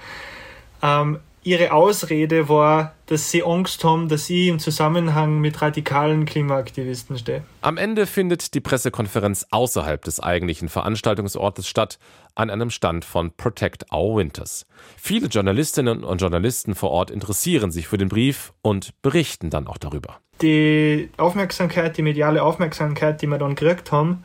Ähm, 0.82 1.18
ihre 1.42 1.72
Ausrede 1.72 2.48
war, 2.48 2.93
dass 3.06 3.30
sie 3.30 3.42
Angst 3.42 3.84
haben, 3.84 4.08
dass 4.08 4.30
ich 4.30 4.48
im 4.48 4.58
Zusammenhang 4.58 5.40
mit 5.40 5.60
radikalen 5.60 6.24
Klimaaktivisten 6.24 7.18
stehe. 7.18 7.44
Am 7.60 7.76
Ende 7.76 8.06
findet 8.06 8.54
die 8.54 8.60
Pressekonferenz 8.60 9.46
außerhalb 9.50 10.02
des 10.02 10.20
eigentlichen 10.20 10.68
Veranstaltungsortes 10.68 11.68
statt, 11.68 11.98
an 12.34 12.50
einem 12.50 12.70
Stand 12.70 13.04
von 13.04 13.30
Protect 13.30 13.92
Our 13.92 14.16
Winters. 14.16 14.66
Viele 14.96 15.28
Journalistinnen 15.28 16.02
und 16.02 16.20
Journalisten 16.20 16.74
vor 16.74 16.90
Ort 16.90 17.10
interessieren 17.10 17.70
sich 17.70 17.86
für 17.86 17.98
den 17.98 18.08
Brief 18.08 18.52
und 18.62 18.90
berichten 19.02 19.50
dann 19.50 19.66
auch 19.66 19.78
darüber. 19.78 20.18
Die 20.42 21.10
Aufmerksamkeit, 21.16 21.96
die 21.96 22.02
mediale 22.02 22.42
Aufmerksamkeit, 22.42 23.22
die 23.22 23.28
wir 23.28 23.38
dann 23.38 23.54
gekriegt 23.54 23.92
haben, 23.92 24.24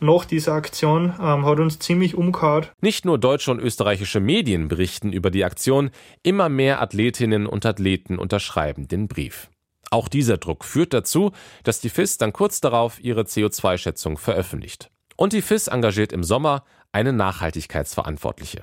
nach 0.00 0.24
dieser 0.24 0.52
Aktion 0.52 1.14
ähm, 1.20 1.44
hat 1.44 1.58
uns 1.58 1.78
ziemlich 1.78 2.14
umgehauen. 2.14 2.66
Nicht 2.80 3.04
nur 3.04 3.18
deutsche 3.18 3.50
und 3.50 3.60
österreichische 3.60 4.20
Medien 4.20 4.68
berichten 4.68 5.12
über 5.12 5.30
die 5.30 5.44
Aktion, 5.44 5.90
immer 6.22 6.48
mehr 6.48 6.80
Athletinnen 6.80 7.46
und 7.46 7.66
Athleten 7.66 8.18
unterschreiben 8.18 8.88
den 8.88 9.08
Brief. 9.08 9.50
Auch 9.90 10.08
dieser 10.08 10.38
Druck 10.38 10.64
führt 10.64 10.94
dazu, 10.94 11.32
dass 11.64 11.80
die 11.80 11.88
FIS 11.88 12.18
dann 12.18 12.32
kurz 12.32 12.60
darauf 12.60 13.02
ihre 13.02 13.22
CO2-Schätzung 13.22 14.18
veröffentlicht. 14.18 14.90
Und 15.16 15.32
die 15.32 15.42
FIS 15.42 15.66
engagiert 15.66 16.12
im 16.12 16.22
Sommer 16.22 16.64
eine 16.92 17.12
Nachhaltigkeitsverantwortliche. 17.12 18.62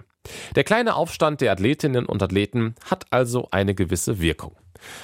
Der 0.56 0.64
kleine 0.64 0.96
Aufstand 0.96 1.42
der 1.42 1.52
Athletinnen 1.52 2.06
und 2.06 2.24
Athleten 2.24 2.76
hat 2.90 3.06
also 3.12 3.48
eine 3.52 3.76
gewisse 3.76 4.20
Wirkung. 4.20 4.56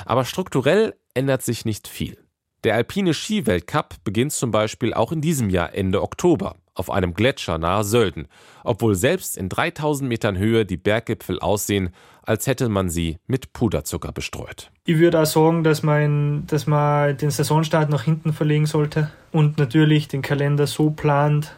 Aber 0.06 0.25
strukturell 0.25 0.96
ändert 1.13 1.42
sich 1.42 1.66
nicht 1.66 1.88
viel. 1.88 2.23
Der 2.63 2.75
alpine 2.75 3.13
Skiweltcup 3.13 3.96
beginnt 4.05 4.32
zum 4.32 4.51
Beispiel 4.51 4.93
auch 4.93 5.12
in 5.12 5.20
diesem 5.20 5.50
Jahr 5.50 5.74
Ende 5.74 6.01
Oktober 6.01 6.55
auf 6.75 6.89
einem 6.89 7.13
Gletscher 7.13 7.58
nahe 7.58 7.84
Sölden, 7.84 8.27
obwohl 8.63 8.96
selbst 8.96 9.38
in 9.38 9.50
3000 9.50 10.08
Metern 10.08 10.38
Höhe 10.38 10.65
die 10.65 10.77
Berggipfel 10.77 11.39
aussehen, 11.39 11.89
als 12.24 12.48
hätte 12.48 12.70
man 12.70 12.89
sie 12.89 13.17
mit 13.27 13.51
Puderzucker 13.51 14.13
bestreut. 14.13 14.72
Ich 14.86 14.98
würde 14.98 15.20
auch 15.20 15.25
sagen, 15.25 15.63
dass 15.63 15.84
man, 15.84 16.48
dass 16.48 16.65
man 16.65 17.17
den 17.17 17.32
Saisonstart 17.32 17.89
nach 17.89 18.03
hinten 18.03 18.32
verlegen 18.32 18.65
sollte 18.65 19.12
und 19.34 19.58
natürlich 19.58 20.08
den 20.08 20.22
Kalender 20.22 20.65
so 20.65 20.89
plant, 20.89 21.53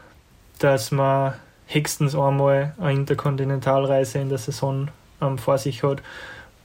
dass 0.58 0.92
man 0.92 1.36
höchstens 1.68 2.16
einmal 2.16 2.74
eine 2.80 3.00
Interkontinentalreise 3.00 4.20
in 4.20 4.30
der 4.30 4.40
Saison 4.40 4.90
ähm, 5.22 5.38
vor 5.38 5.60
sich 5.60 5.84
hat 5.84 6.02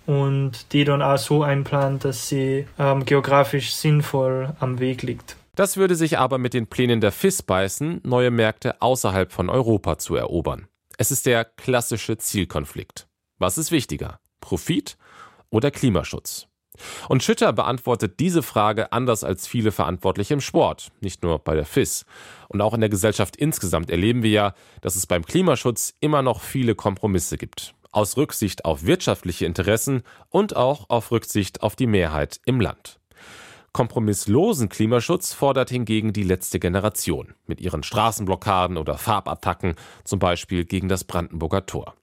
und 0.06 0.72
die 0.72 0.84
dann 0.84 1.02
auch 1.02 1.18
so 1.18 1.42
einplant, 1.42 2.04
dass 2.04 2.28
sie 2.28 2.66
ähm, 2.78 3.04
geografisch 3.04 3.74
sinnvoll 3.74 4.54
am 4.60 4.78
Weg 4.80 5.02
liegt. 5.02 5.36
Das 5.54 5.76
würde 5.76 5.94
sich 5.94 6.18
aber 6.18 6.38
mit 6.38 6.54
den 6.54 6.66
Plänen 6.66 7.00
der 7.00 7.12
FIS 7.12 7.42
beißen, 7.42 8.00
neue 8.04 8.30
Märkte 8.30 8.80
außerhalb 8.80 9.30
von 9.32 9.50
Europa 9.50 9.98
zu 9.98 10.16
erobern. 10.16 10.68
Es 10.96 11.10
ist 11.10 11.26
der 11.26 11.44
klassische 11.44 12.18
Zielkonflikt. 12.18 13.08
Was 13.38 13.58
ist 13.58 13.70
wichtiger? 13.70 14.20
Profit 14.40 14.96
oder 15.50 15.70
Klimaschutz? 15.70 16.46
Und 17.08 17.22
Schütter 17.22 17.52
beantwortet 17.52 18.20
diese 18.20 18.42
Frage 18.42 18.92
anders 18.92 19.22
als 19.22 19.46
viele 19.46 19.70
Verantwortliche 19.70 20.34
im 20.34 20.40
Sport, 20.40 20.92
nicht 21.00 21.22
nur 21.22 21.38
bei 21.38 21.54
der 21.54 21.66
FIS. 21.66 22.06
Und 22.48 22.62
auch 22.62 22.72
in 22.72 22.80
der 22.80 22.88
Gesellschaft 22.88 23.36
insgesamt 23.36 23.90
erleben 23.90 24.22
wir 24.22 24.30
ja, 24.30 24.54
dass 24.80 24.96
es 24.96 25.06
beim 25.06 25.24
Klimaschutz 25.24 25.94
immer 26.00 26.22
noch 26.22 26.40
viele 26.40 26.74
Kompromisse 26.74 27.36
gibt 27.36 27.74
aus 27.92 28.16
Rücksicht 28.16 28.64
auf 28.64 28.84
wirtschaftliche 28.84 29.46
Interessen 29.46 30.02
und 30.28 30.56
auch 30.56 30.88
auf 30.88 31.10
Rücksicht 31.10 31.62
auf 31.62 31.76
die 31.76 31.86
Mehrheit 31.86 32.40
im 32.44 32.60
Land. 32.60 33.00
Kompromisslosen 33.72 34.68
Klimaschutz 34.68 35.32
fordert 35.32 35.70
hingegen 35.70 36.12
die 36.12 36.24
letzte 36.24 36.58
Generation 36.58 37.34
mit 37.46 37.60
ihren 37.60 37.84
Straßenblockaden 37.84 38.76
oder 38.76 38.98
Farbattacken, 38.98 39.74
zum 40.04 40.18
Beispiel 40.18 40.64
gegen 40.64 40.88
das 40.88 41.04
Brandenburger 41.04 41.66
Tor. 41.66 41.94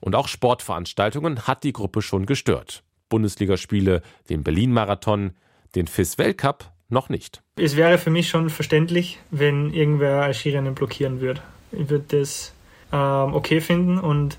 Und 0.00 0.14
auch 0.14 0.28
Sportveranstaltungen 0.28 1.46
hat 1.46 1.62
die 1.62 1.74
Gruppe 1.74 2.00
schon 2.00 2.24
gestört. 2.24 2.82
Bundesligaspiele, 3.10 4.02
den 4.30 4.42
Berlin-Marathon, 4.42 5.32
den 5.74 5.86
FIS-Weltcup 5.86 6.70
noch 6.88 7.08
nicht. 7.08 7.42
Es 7.56 7.76
wäre 7.76 7.98
für 7.98 8.10
mich 8.10 8.28
schon 8.28 8.48
verständlich, 8.48 9.18
wenn 9.30 9.72
irgendwer 9.72 10.32
Skirennen 10.32 10.74
blockieren 10.74 11.20
würde. 11.20 11.42
Ich 11.72 11.88
würde 11.90 12.20
das 12.20 12.52
ähm, 12.92 13.34
okay 13.34 13.60
finden 13.60 13.98
und 13.98 14.38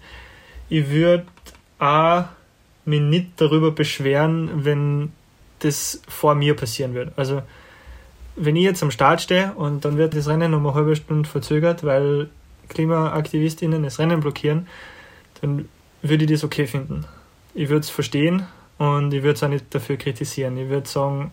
ich 0.71 0.89
würde 0.89 1.25
auch 1.79 2.23
mich 2.85 3.01
nicht 3.01 3.31
darüber 3.35 3.71
beschweren, 3.71 4.63
wenn 4.63 5.11
das 5.59 6.01
vor 6.07 6.33
mir 6.33 6.55
passieren 6.55 6.93
wird. 6.93 7.11
Also 7.17 7.41
wenn 8.37 8.55
ich 8.55 8.63
jetzt 8.63 8.81
am 8.81 8.89
Start 8.89 9.21
stehe 9.21 9.51
und 9.53 9.83
dann 9.83 9.97
wird 9.97 10.15
das 10.15 10.29
Rennen 10.29 10.53
um 10.53 10.65
eine 10.65 10.73
halbe 10.73 10.95
Stunde 10.95 11.27
verzögert, 11.27 11.83
weil 11.83 12.29
KlimaaktivistInnen 12.69 13.83
das 13.83 13.99
Rennen 13.99 14.21
blockieren, 14.21 14.67
dann 15.41 15.67
würde 16.01 16.23
ich 16.23 16.31
das 16.31 16.45
okay 16.45 16.65
finden. 16.65 17.05
Ich 17.53 17.67
würde 17.67 17.81
es 17.81 17.89
verstehen 17.89 18.47
und 18.77 19.13
ich 19.13 19.23
würde 19.23 19.33
es 19.33 19.43
auch 19.43 19.49
nicht 19.49 19.75
dafür 19.75 19.97
kritisieren. 19.97 20.55
Ich 20.55 20.69
würde 20.69 20.87
sagen, 20.87 21.31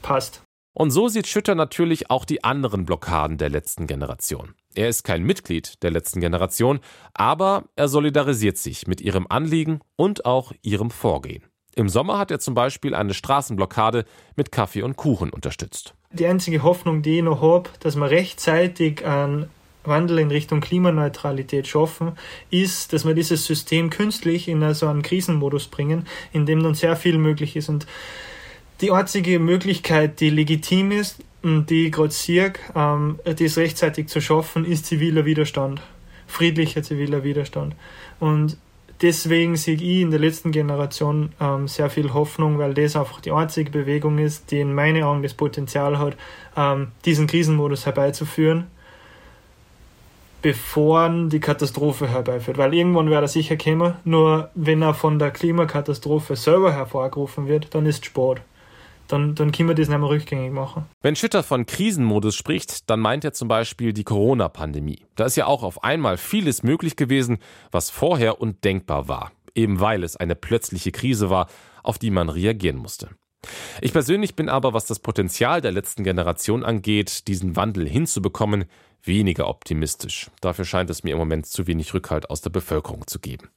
passt. 0.00 0.45
Und 0.78 0.90
so 0.90 1.08
sieht 1.08 1.26
Schütter 1.26 1.54
natürlich 1.54 2.10
auch 2.10 2.26
die 2.26 2.44
anderen 2.44 2.84
Blockaden 2.84 3.38
der 3.38 3.48
letzten 3.48 3.86
Generation. 3.86 4.52
Er 4.74 4.90
ist 4.90 5.04
kein 5.04 5.22
Mitglied 5.22 5.82
der 5.82 5.90
letzten 5.90 6.20
Generation, 6.20 6.80
aber 7.14 7.64
er 7.76 7.88
solidarisiert 7.88 8.58
sich 8.58 8.86
mit 8.86 9.00
ihrem 9.00 9.24
Anliegen 9.26 9.80
und 9.96 10.26
auch 10.26 10.52
ihrem 10.60 10.90
Vorgehen. 10.90 11.44
Im 11.76 11.88
Sommer 11.88 12.18
hat 12.18 12.30
er 12.30 12.40
zum 12.40 12.52
Beispiel 12.52 12.94
eine 12.94 13.14
Straßenblockade 13.14 14.04
mit 14.36 14.52
Kaffee 14.52 14.82
und 14.82 14.96
Kuchen 14.96 15.30
unterstützt. 15.30 15.94
Die 16.12 16.26
einzige 16.26 16.62
Hoffnung, 16.62 17.00
die 17.00 17.16
ich 17.16 17.24
noch 17.24 17.40
habe, 17.40 17.70
dass 17.80 17.96
wir 17.96 18.10
rechtzeitig 18.10 19.02
einen 19.06 19.48
Wandel 19.84 20.18
in 20.18 20.30
Richtung 20.30 20.60
Klimaneutralität 20.60 21.66
schaffen, 21.66 22.18
ist, 22.50 22.92
dass 22.92 23.06
wir 23.06 23.14
dieses 23.14 23.46
System 23.46 23.88
künstlich 23.88 24.46
in 24.46 24.74
so 24.74 24.88
einen 24.88 25.00
Krisenmodus 25.00 25.68
bringen, 25.68 26.06
in 26.34 26.44
dem 26.44 26.62
dann 26.62 26.74
sehr 26.74 26.96
viel 26.96 27.16
möglich 27.16 27.56
ist. 27.56 27.70
Und 27.70 27.86
die 28.80 28.92
einzige 28.92 29.38
Möglichkeit, 29.38 30.20
die 30.20 30.30
legitim 30.30 30.90
ist 30.90 31.22
und 31.42 31.70
die 31.70 31.86
ich 31.86 31.92
gerade 31.92 32.10
sehe, 32.10 32.52
ähm, 32.74 33.18
das 33.24 33.56
rechtzeitig 33.56 34.08
zu 34.08 34.20
schaffen, 34.20 34.64
ist 34.64 34.86
ziviler 34.86 35.24
Widerstand. 35.24 35.80
Friedlicher 36.26 36.82
ziviler 36.82 37.22
Widerstand. 37.22 37.74
Und 38.20 38.58
deswegen 39.00 39.56
sehe 39.56 39.76
ich 39.76 40.02
in 40.02 40.10
der 40.10 40.20
letzten 40.20 40.52
Generation 40.52 41.30
ähm, 41.40 41.68
sehr 41.68 41.88
viel 41.88 42.12
Hoffnung, 42.12 42.58
weil 42.58 42.74
das 42.74 42.96
einfach 42.96 43.20
die 43.20 43.32
einzige 43.32 43.70
Bewegung 43.70 44.18
ist, 44.18 44.50
die 44.50 44.60
in 44.60 44.74
meinen 44.74 45.02
Augen 45.04 45.22
das 45.22 45.34
Potenzial 45.34 45.98
hat, 45.98 46.16
ähm, 46.56 46.88
diesen 47.04 47.26
Krisenmodus 47.26 47.86
herbeizuführen, 47.86 48.66
bevor 50.42 51.08
die 51.08 51.40
Katastrophe 51.40 52.08
herbeiführt. 52.08 52.58
Weil 52.58 52.74
irgendwann 52.74 53.08
wäre 53.08 53.22
er 53.22 53.28
sicher 53.28 53.56
kommen, 53.56 53.94
nur 54.04 54.50
wenn 54.54 54.82
er 54.82 54.94
von 54.94 55.18
der 55.18 55.30
Klimakatastrophe 55.30 56.36
selber 56.36 56.72
hervorgerufen 56.72 57.46
wird, 57.46 57.74
dann 57.74 57.86
ist 57.86 58.04
Sport 58.04 58.42
dann, 59.08 59.34
dann 59.34 59.52
können 59.52 59.68
wir 59.68 59.74
das 59.74 59.88
nicht 59.88 59.98
mehr 59.98 60.08
rückgängig 60.08 60.52
machen. 60.52 60.86
Wenn 61.02 61.16
Schütter 61.16 61.42
von 61.42 61.66
Krisenmodus 61.66 62.34
spricht, 62.34 62.90
dann 62.90 63.00
meint 63.00 63.24
er 63.24 63.32
zum 63.32 63.48
Beispiel 63.48 63.92
die 63.92 64.04
Corona-Pandemie. 64.04 65.04
Da 65.14 65.24
ist 65.24 65.36
ja 65.36 65.46
auch 65.46 65.62
auf 65.62 65.84
einmal 65.84 66.16
vieles 66.16 66.62
möglich 66.62 66.96
gewesen, 66.96 67.38
was 67.70 67.90
vorher 67.90 68.40
undenkbar 68.40 69.08
war, 69.08 69.32
eben 69.54 69.80
weil 69.80 70.04
es 70.04 70.16
eine 70.16 70.34
plötzliche 70.34 70.92
Krise 70.92 71.30
war, 71.30 71.48
auf 71.82 71.98
die 71.98 72.10
man 72.10 72.28
reagieren 72.28 72.76
musste. 72.76 73.10
Ich 73.80 73.92
persönlich 73.92 74.34
bin 74.34 74.48
aber, 74.48 74.72
was 74.72 74.86
das 74.86 74.98
Potenzial 74.98 75.60
der 75.60 75.72
letzten 75.72 76.04
Generation 76.04 76.64
angeht, 76.64 77.28
diesen 77.28 77.56
Wandel 77.56 77.88
hinzubekommen, 77.88 78.64
weniger 79.02 79.48
optimistisch. 79.48 80.30
Dafür 80.40 80.64
scheint 80.64 80.90
es 80.90 81.04
mir 81.04 81.12
im 81.12 81.18
Moment 81.18 81.46
zu 81.46 81.66
wenig 81.66 81.94
Rückhalt 81.94 82.28
aus 82.28 82.40
der 82.40 82.50
Bevölkerung 82.50 83.06
zu 83.06 83.20
geben. 83.20 83.50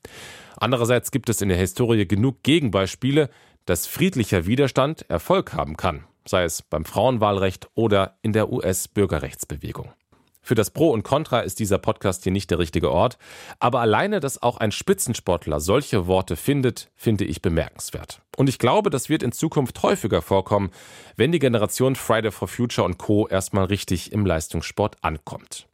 Andererseits 0.57 1.11
gibt 1.11 1.29
es 1.29 1.41
in 1.41 1.49
der 1.49 1.57
Historie 1.57 2.05
genug 2.05 2.43
Gegenbeispiele, 2.43 3.29
dass 3.69 3.85
friedlicher 3.85 4.47
Widerstand 4.47 5.07
Erfolg 5.11 5.53
haben 5.53 5.77
kann, 5.77 6.03
sei 6.25 6.43
es 6.43 6.63
beim 6.63 6.85
Frauenwahlrecht 6.85 7.69
oder 7.75 8.17
in 8.23 8.33
der 8.33 8.51
US-Bürgerrechtsbewegung. 8.51 9.93
Für 10.41 10.55
das 10.55 10.71
Pro 10.71 10.89
und 10.89 11.03
Contra 11.03 11.41
ist 11.41 11.59
dieser 11.59 11.77
Podcast 11.77 12.23
hier 12.23 12.31
nicht 12.31 12.49
der 12.49 12.57
richtige 12.57 12.89
Ort, 12.89 13.19
aber 13.59 13.81
alleine, 13.81 14.21
dass 14.21 14.41
auch 14.41 14.57
ein 14.57 14.71
Spitzensportler 14.71 15.59
solche 15.59 16.07
Worte 16.07 16.35
findet, 16.35 16.89
finde 16.95 17.25
ich 17.25 17.43
bemerkenswert. 17.43 18.23
Und 18.37 18.49
ich 18.49 18.57
glaube, 18.57 18.89
das 18.89 19.07
wird 19.07 19.21
in 19.21 19.33
Zukunft 19.33 19.83
häufiger 19.83 20.23
vorkommen, 20.23 20.71
wenn 21.15 21.31
die 21.31 21.37
Generation 21.37 21.95
Friday 21.95 22.31
for 22.31 22.47
Future 22.47 22.85
und 22.87 22.97
Co. 22.97 23.27
erstmal 23.27 23.65
richtig 23.65 24.11
im 24.11 24.25
Leistungssport 24.25 24.95
ankommt. 25.03 25.67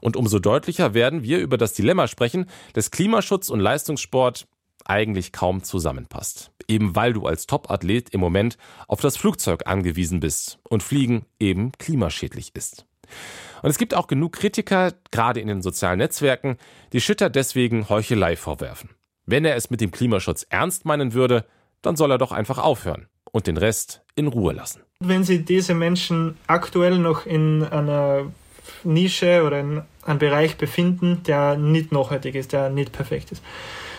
Und 0.00 0.16
umso 0.16 0.38
deutlicher 0.38 0.94
werden 0.94 1.22
wir 1.22 1.40
über 1.40 1.58
das 1.58 1.74
Dilemma 1.74 2.08
sprechen, 2.08 2.46
dass 2.72 2.90
Klimaschutz 2.90 3.50
und 3.50 3.60
Leistungssport 3.60 4.46
eigentlich 4.84 5.32
kaum 5.32 5.62
zusammenpasst. 5.62 6.50
Eben 6.68 6.96
weil 6.96 7.12
du 7.12 7.26
als 7.26 7.46
Topathlet 7.46 8.10
im 8.10 8.20
Moment 8.20 8.56
auf 8.88 9.00
das 9.00 9.16
Flugzeug 9.16 9.66
angewiesen 9.66 10.20
bist 10.20 10.58
und 10.68 10.82
Fliegen 10.82 11.26
eben 11.38 11.72
klimaschädlich 11.72 12.54
ist. 12.54 12.86
Und 13.62 13.70
es 13.70 13.78
gibt 13.78 13.94
auch 13.94 14.06
genug 14.06 14.32
Kritiker, 14.32 14.92
gerade 15.10 15.40
in 15.40 15.48
den 15.48 15.62
sozialen 15.62 15.98
Netzwerken, 15.98 16.58
die 16.92 17.00
Schütter 17.00 17.30
deswegen 17.30 17.88
Heuchelei 17.88 18.36
vorwerfen. 18.36 18.90
Wenn 19.26 19.44
er 19.44 19.56
es 19.56 19.70
mit 19.70 19.80
dem 19.80 19.90
Klimaschutz 19.90 20.46
ernst 20.50 20.84
meinen 20.84 21.14
würde, 21.14 21.46
dann 21.82 21.96
soll 21.96 22.10
er 22.10 22.18
doch 22.18 22.32
einfach 22.32 22.58
aufhören 22.58 23.08
und 23.32 23.46
den 23.46 23.56
Rest 23.56 24.02
in 24.16 24.26
Ruhe 24.26 24.52
lassen. 24.52 24.82
Wenn 25.00 25.24
Sie 25.24 25.44
diese 25.44 25.74
Menschen 25.74 26.36
aktuell 26.46 26.98
noch 26.98 27.26
in 27.26 27.64
einer 27.64 28.26
Nische 28.84 29.42
oder 29.44 29.60
in 29.60 29.82
einem 30.02 30.18
Bereich 30.18 30.56
befinden, 30.56 31.22
der 31.26 31.56
nicht 31.56 31.92
nachhaltig 31.92 32.34
ist, 32.34 32.52
der 32.52 32.70
nicht 32.70 32.92
perfekt 32.92 33.32
ist, 33.32 33.42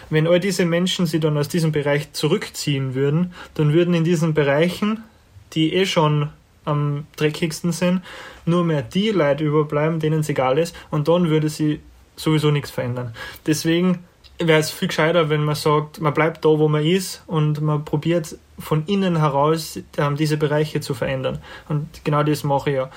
wenn 0.10 0.28
all 0.28 0.40
diese 0.40 0.66
Menschen 0.66 1.06
sich 1.06 1.22
dann 1.22 1.38
aus 1.38 1.48
diesem 1.48 1.72
Bereich 1.72 2.14
zurückziehen 2.14 2.96
würden, 2.96 3.34
dann 3.56 3.74
würden 3.74 3.94
in 3.94 4.04
diesen 4.04 4.34
Bereichen, 4.34 5.04
die 5.54 5.74
eh 5.74 5.86
schon 5.86 6.30
am 6.66 7.06
dreckigsten 7.16 7.72
sind, 7.72 8.02
nur 8.46 8.64
mehr 8.64 8.82
die 8.82 9.10
Leute 9.10 9.44
überbleiben, 9.44 10.00
denen 10.00 10.22
es 10.22 10.30
egal 10.30 10.58
ist, 10.58 10.76
und 10.92 11.08
dann 11.08 11.30
würde 11.30 11.50
sie 11.50 11.80
sowieso 12.16 12.52
nichts 12.52 12.72
verändern. 12.72 13.14
Deswegen 13.46 14.00
wäre 14.40 14.60
es 14.60 14.72
viel 14.72 14.88
gescheiter, 14.88 15.30
wenn 15.30 15.44
man 15.44 15.56
sagt, 15.56 16.02
man 16.02 16.14
bleibt 16.14 16.44
da, 16.44 16.50
wo 16.50 16.68
man 16.68 16.84
ist 16.84 17.24
und 17.28 17.62
man 17.62 17.86
probiert 17.86 18.38
von 18.60 18.86
innen 18.86 19.18
heraus 19.18 19.80
ähm, 19.98 20.16
diese 20.16 20.38
Bereiche 20.38 20.82
zu 20.82 20.94
verändern. 20.94 21.40
Und 21.70 21.88
genau 22.04 22.24
das 22.24 22.44
mache 22.44 22.70
ich 22.70 22.76
ja. 22.78 22.90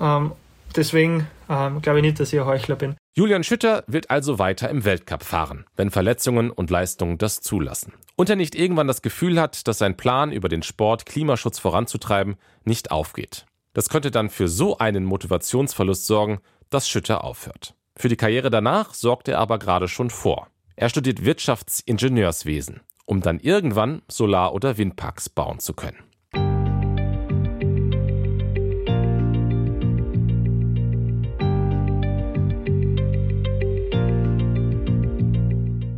Ähm, 0.00 0.32
deswegen 0.74 1.26
ähm, 1.48 1.82
glaube 1.82 1.98
ich 1.98 2.04
nicht, 2.04 2.20
dass 2.20 2.32
ich 2.32 2.40
ein 2.40 2.46
Heuchler 2.46 2.76
bin. 2.76 2.96
Julian 3.18 3.44
Schütter 3.44 3.82
wird 3.86 4.10
also 4.10 4.38
weiter 4.38 4.68
im 4.68 4.84
Weltcup 4.84 5.24
fahren, 5.24 5.64
wenn 5.74 5.90
Verletzungen 5.90 6.50
und 6.50 6.68
Leistungen 6.68 7.16
das 7.16 7.40
zulassen. 7.40 7.94
Und 8.14 8.28
er 8.28 8.36
nicht 8.36 8.54
irgendwann 8.54 8.88
das 8.88 9.00
Gefühl 9.00 9.40
hat, 9.40 9.66
dass 9.66 9.78
sein 9.78 9.96
Plan, 9.96 10.32
über 10.32 10.50
den 10.50 10.62
Sport 10.62 11.06
Klimaschutz 11.06 11.58
voranzutreiben, 11.58 12.36
nicht 12.64 12.90
aufgeht. 12.90 13.46
Das 13.72 13.88
könnte 13.88 14.10
dann 14.10 14.28
für 14.28 14.48
so 14.48 14.76
einen 14.76 15.06
Motivationsverlust 15.06 16.04
sorgen, 16.04 16.40
dass 16.68 16.90
Schütter 16.90 17.24
aufhört. 17.24 17.74
Für 17.96 18.10
die 18.10 18.18
Karriere 18.18 18.50
danach 18.50 18.92
sorgt 18.92 19.28
er 19.28 19.38
aber 19.38 19.58
gerade 19.58 19.88
schon 19.88 20.10
vor. 20.10 20.48
Er 20.74 20.90
studiert 20.90 21.24
Wirtschaftsingenieurswesen, 21.24 22.80
um 23.06 23.22
dann 23.22 23.40
irgendwann 23.40 24.02
Solar- 24.08 24.52
oder 24.52 24.76
Windparks 24.76 25.30
bauen 25.30 25.58
zu 25.58 25.72
können. 25.72 26.04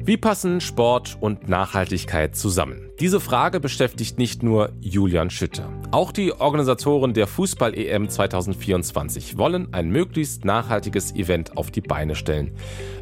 Wie 0.09 0.17
passen 0.17 0.63
Sport 0.63 1.19
und 1.21 1.51
Nachhaltigkeit 1.51 2.35
zusammen? 2.35 2.88
Diese 3.01 3.21
Frage 3.21 3.61
beschäftigt 3.61 4.19
nicht 4.19 4.43
nur 4.43 4.73
Julian 4.81 5.31
Schütter. 5.31 5.73
Auch 5.93 6.11
die 6.11 6.33
Organisatoren 6.33 7.15
der 7.15 7.29
Fußball-EM 7.29 8.09
2024 8.09 9.39
wollen 9.39 9.73
ein 9.73 9.91
möglichst 9.91 10.45
nachhaltiges 10.45 11.15
Event 11.15 11.57
auf 11.57 11.71
die 11.71 11.81
Beine 11.81 12.17
stellen. 12.17 12.57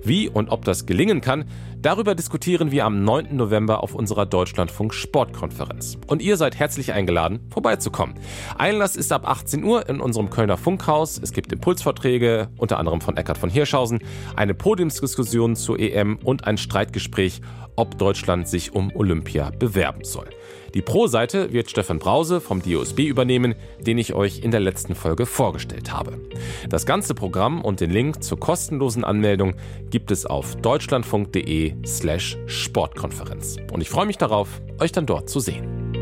Wie 0.04 0.28
und 0.28 0.50
ob 0.50 0.66
das 0.66 0.84
gelingen 0.84 1.22
kann, 1.22 1.46
darüber 1.80 2.14
diskutieren 2.14 2.72
wir 2.72 2.84
am 2.84 3.04
9. 3.04 3.34
November 3.34 3.82
auf 3.82 3.94
unserer 3.94 4.26
Deutschlandfunk 4.26 4.92
Sportkonferenz. 4.92 5.96
Und 6.06 6.20
ihr 6.20 6.36
seid 6.36 6.58
herzlich 6.58 6.92
eingeladen, 6.92 7.40
vorbeizukommen. 7.48 8.16
Einlass 8.58 8.96
ist 8.96 9.12
ab 9.14 9.26
18 9.26 9.64
Uhr 9.64 9.88
in 9.88 10.00
unserem 10.00 10.28
Kölner 10.28 10.58
Funkhaus. 10.58 11.18
Es 11.18 11.32
gibt 11.32 11.54
Impulsvorträge, 11.54 12.50
unter 12.58 12.78
anderem 12.78 13.00
von 13.00 13.16
Eckart 13.16 13.38
von 13.38 13.48
Hirschhausen, 13.48 14.00
eine 14.36 14.52
Podiumsdiskussion 14.52 15.56
zur 15.56 15.80
EM 15.80 16.18
und 16.22 16.46
ein 16.46 16.58
Streitgespräch, 16.58 17.40
ob 17.76 17.98
Deutschland 17.98 18.48
sich 18.48 18.74
um 18.74 18.94
Olympia 18.94 19.50
bewerben 19.50 20.04
soll. 20.04 20.28
Die 20.74 20.82
Pro-Seite 20.82 21.52
wird 21.52 21.70
Stefan 21.70 21.98
Brause 21.98 22.40
vom 22.40 22.60
DOSB 22.60 23.00
übernehmen, 23.00 23.54
den 23.80 23.96
ich 23.96 24.12
euch 24.12 24.40
in 24.40 24.50
der 24.50 24.60
letzten 24.60 24.94
Folge 24.94 25.24
vorgestellt 25.24 25.92
habe. 25.92 26.20
Das 26.68 26.84
ganze 26.84 27.14
Programm 27.14 27.64
und 27.64 27.80
den 27.80 27.90
Link 27.90 28.22
zur 28.22 28.38
kostenlosen 28.38 29.04
Anmeldung 29.04 29.54
gibt 29.90 30.10
es 30.10 30.26
auf 30.26 30.56
deutschlandfunk.de 30.56 31.74
slash 31.86 32.36
Sportkonferenz. 32.46 33.56
Und 33.72 33.80
ich 33.80 33.88
freue 33.88 34.06
mich 34.06 34.18
darauf, 34.18 34.60
euch 34.78 34.92
dann 34.92 35.06
dort 35.06 35.30
zu 35.30 35.40
sehen. 35.40 35.95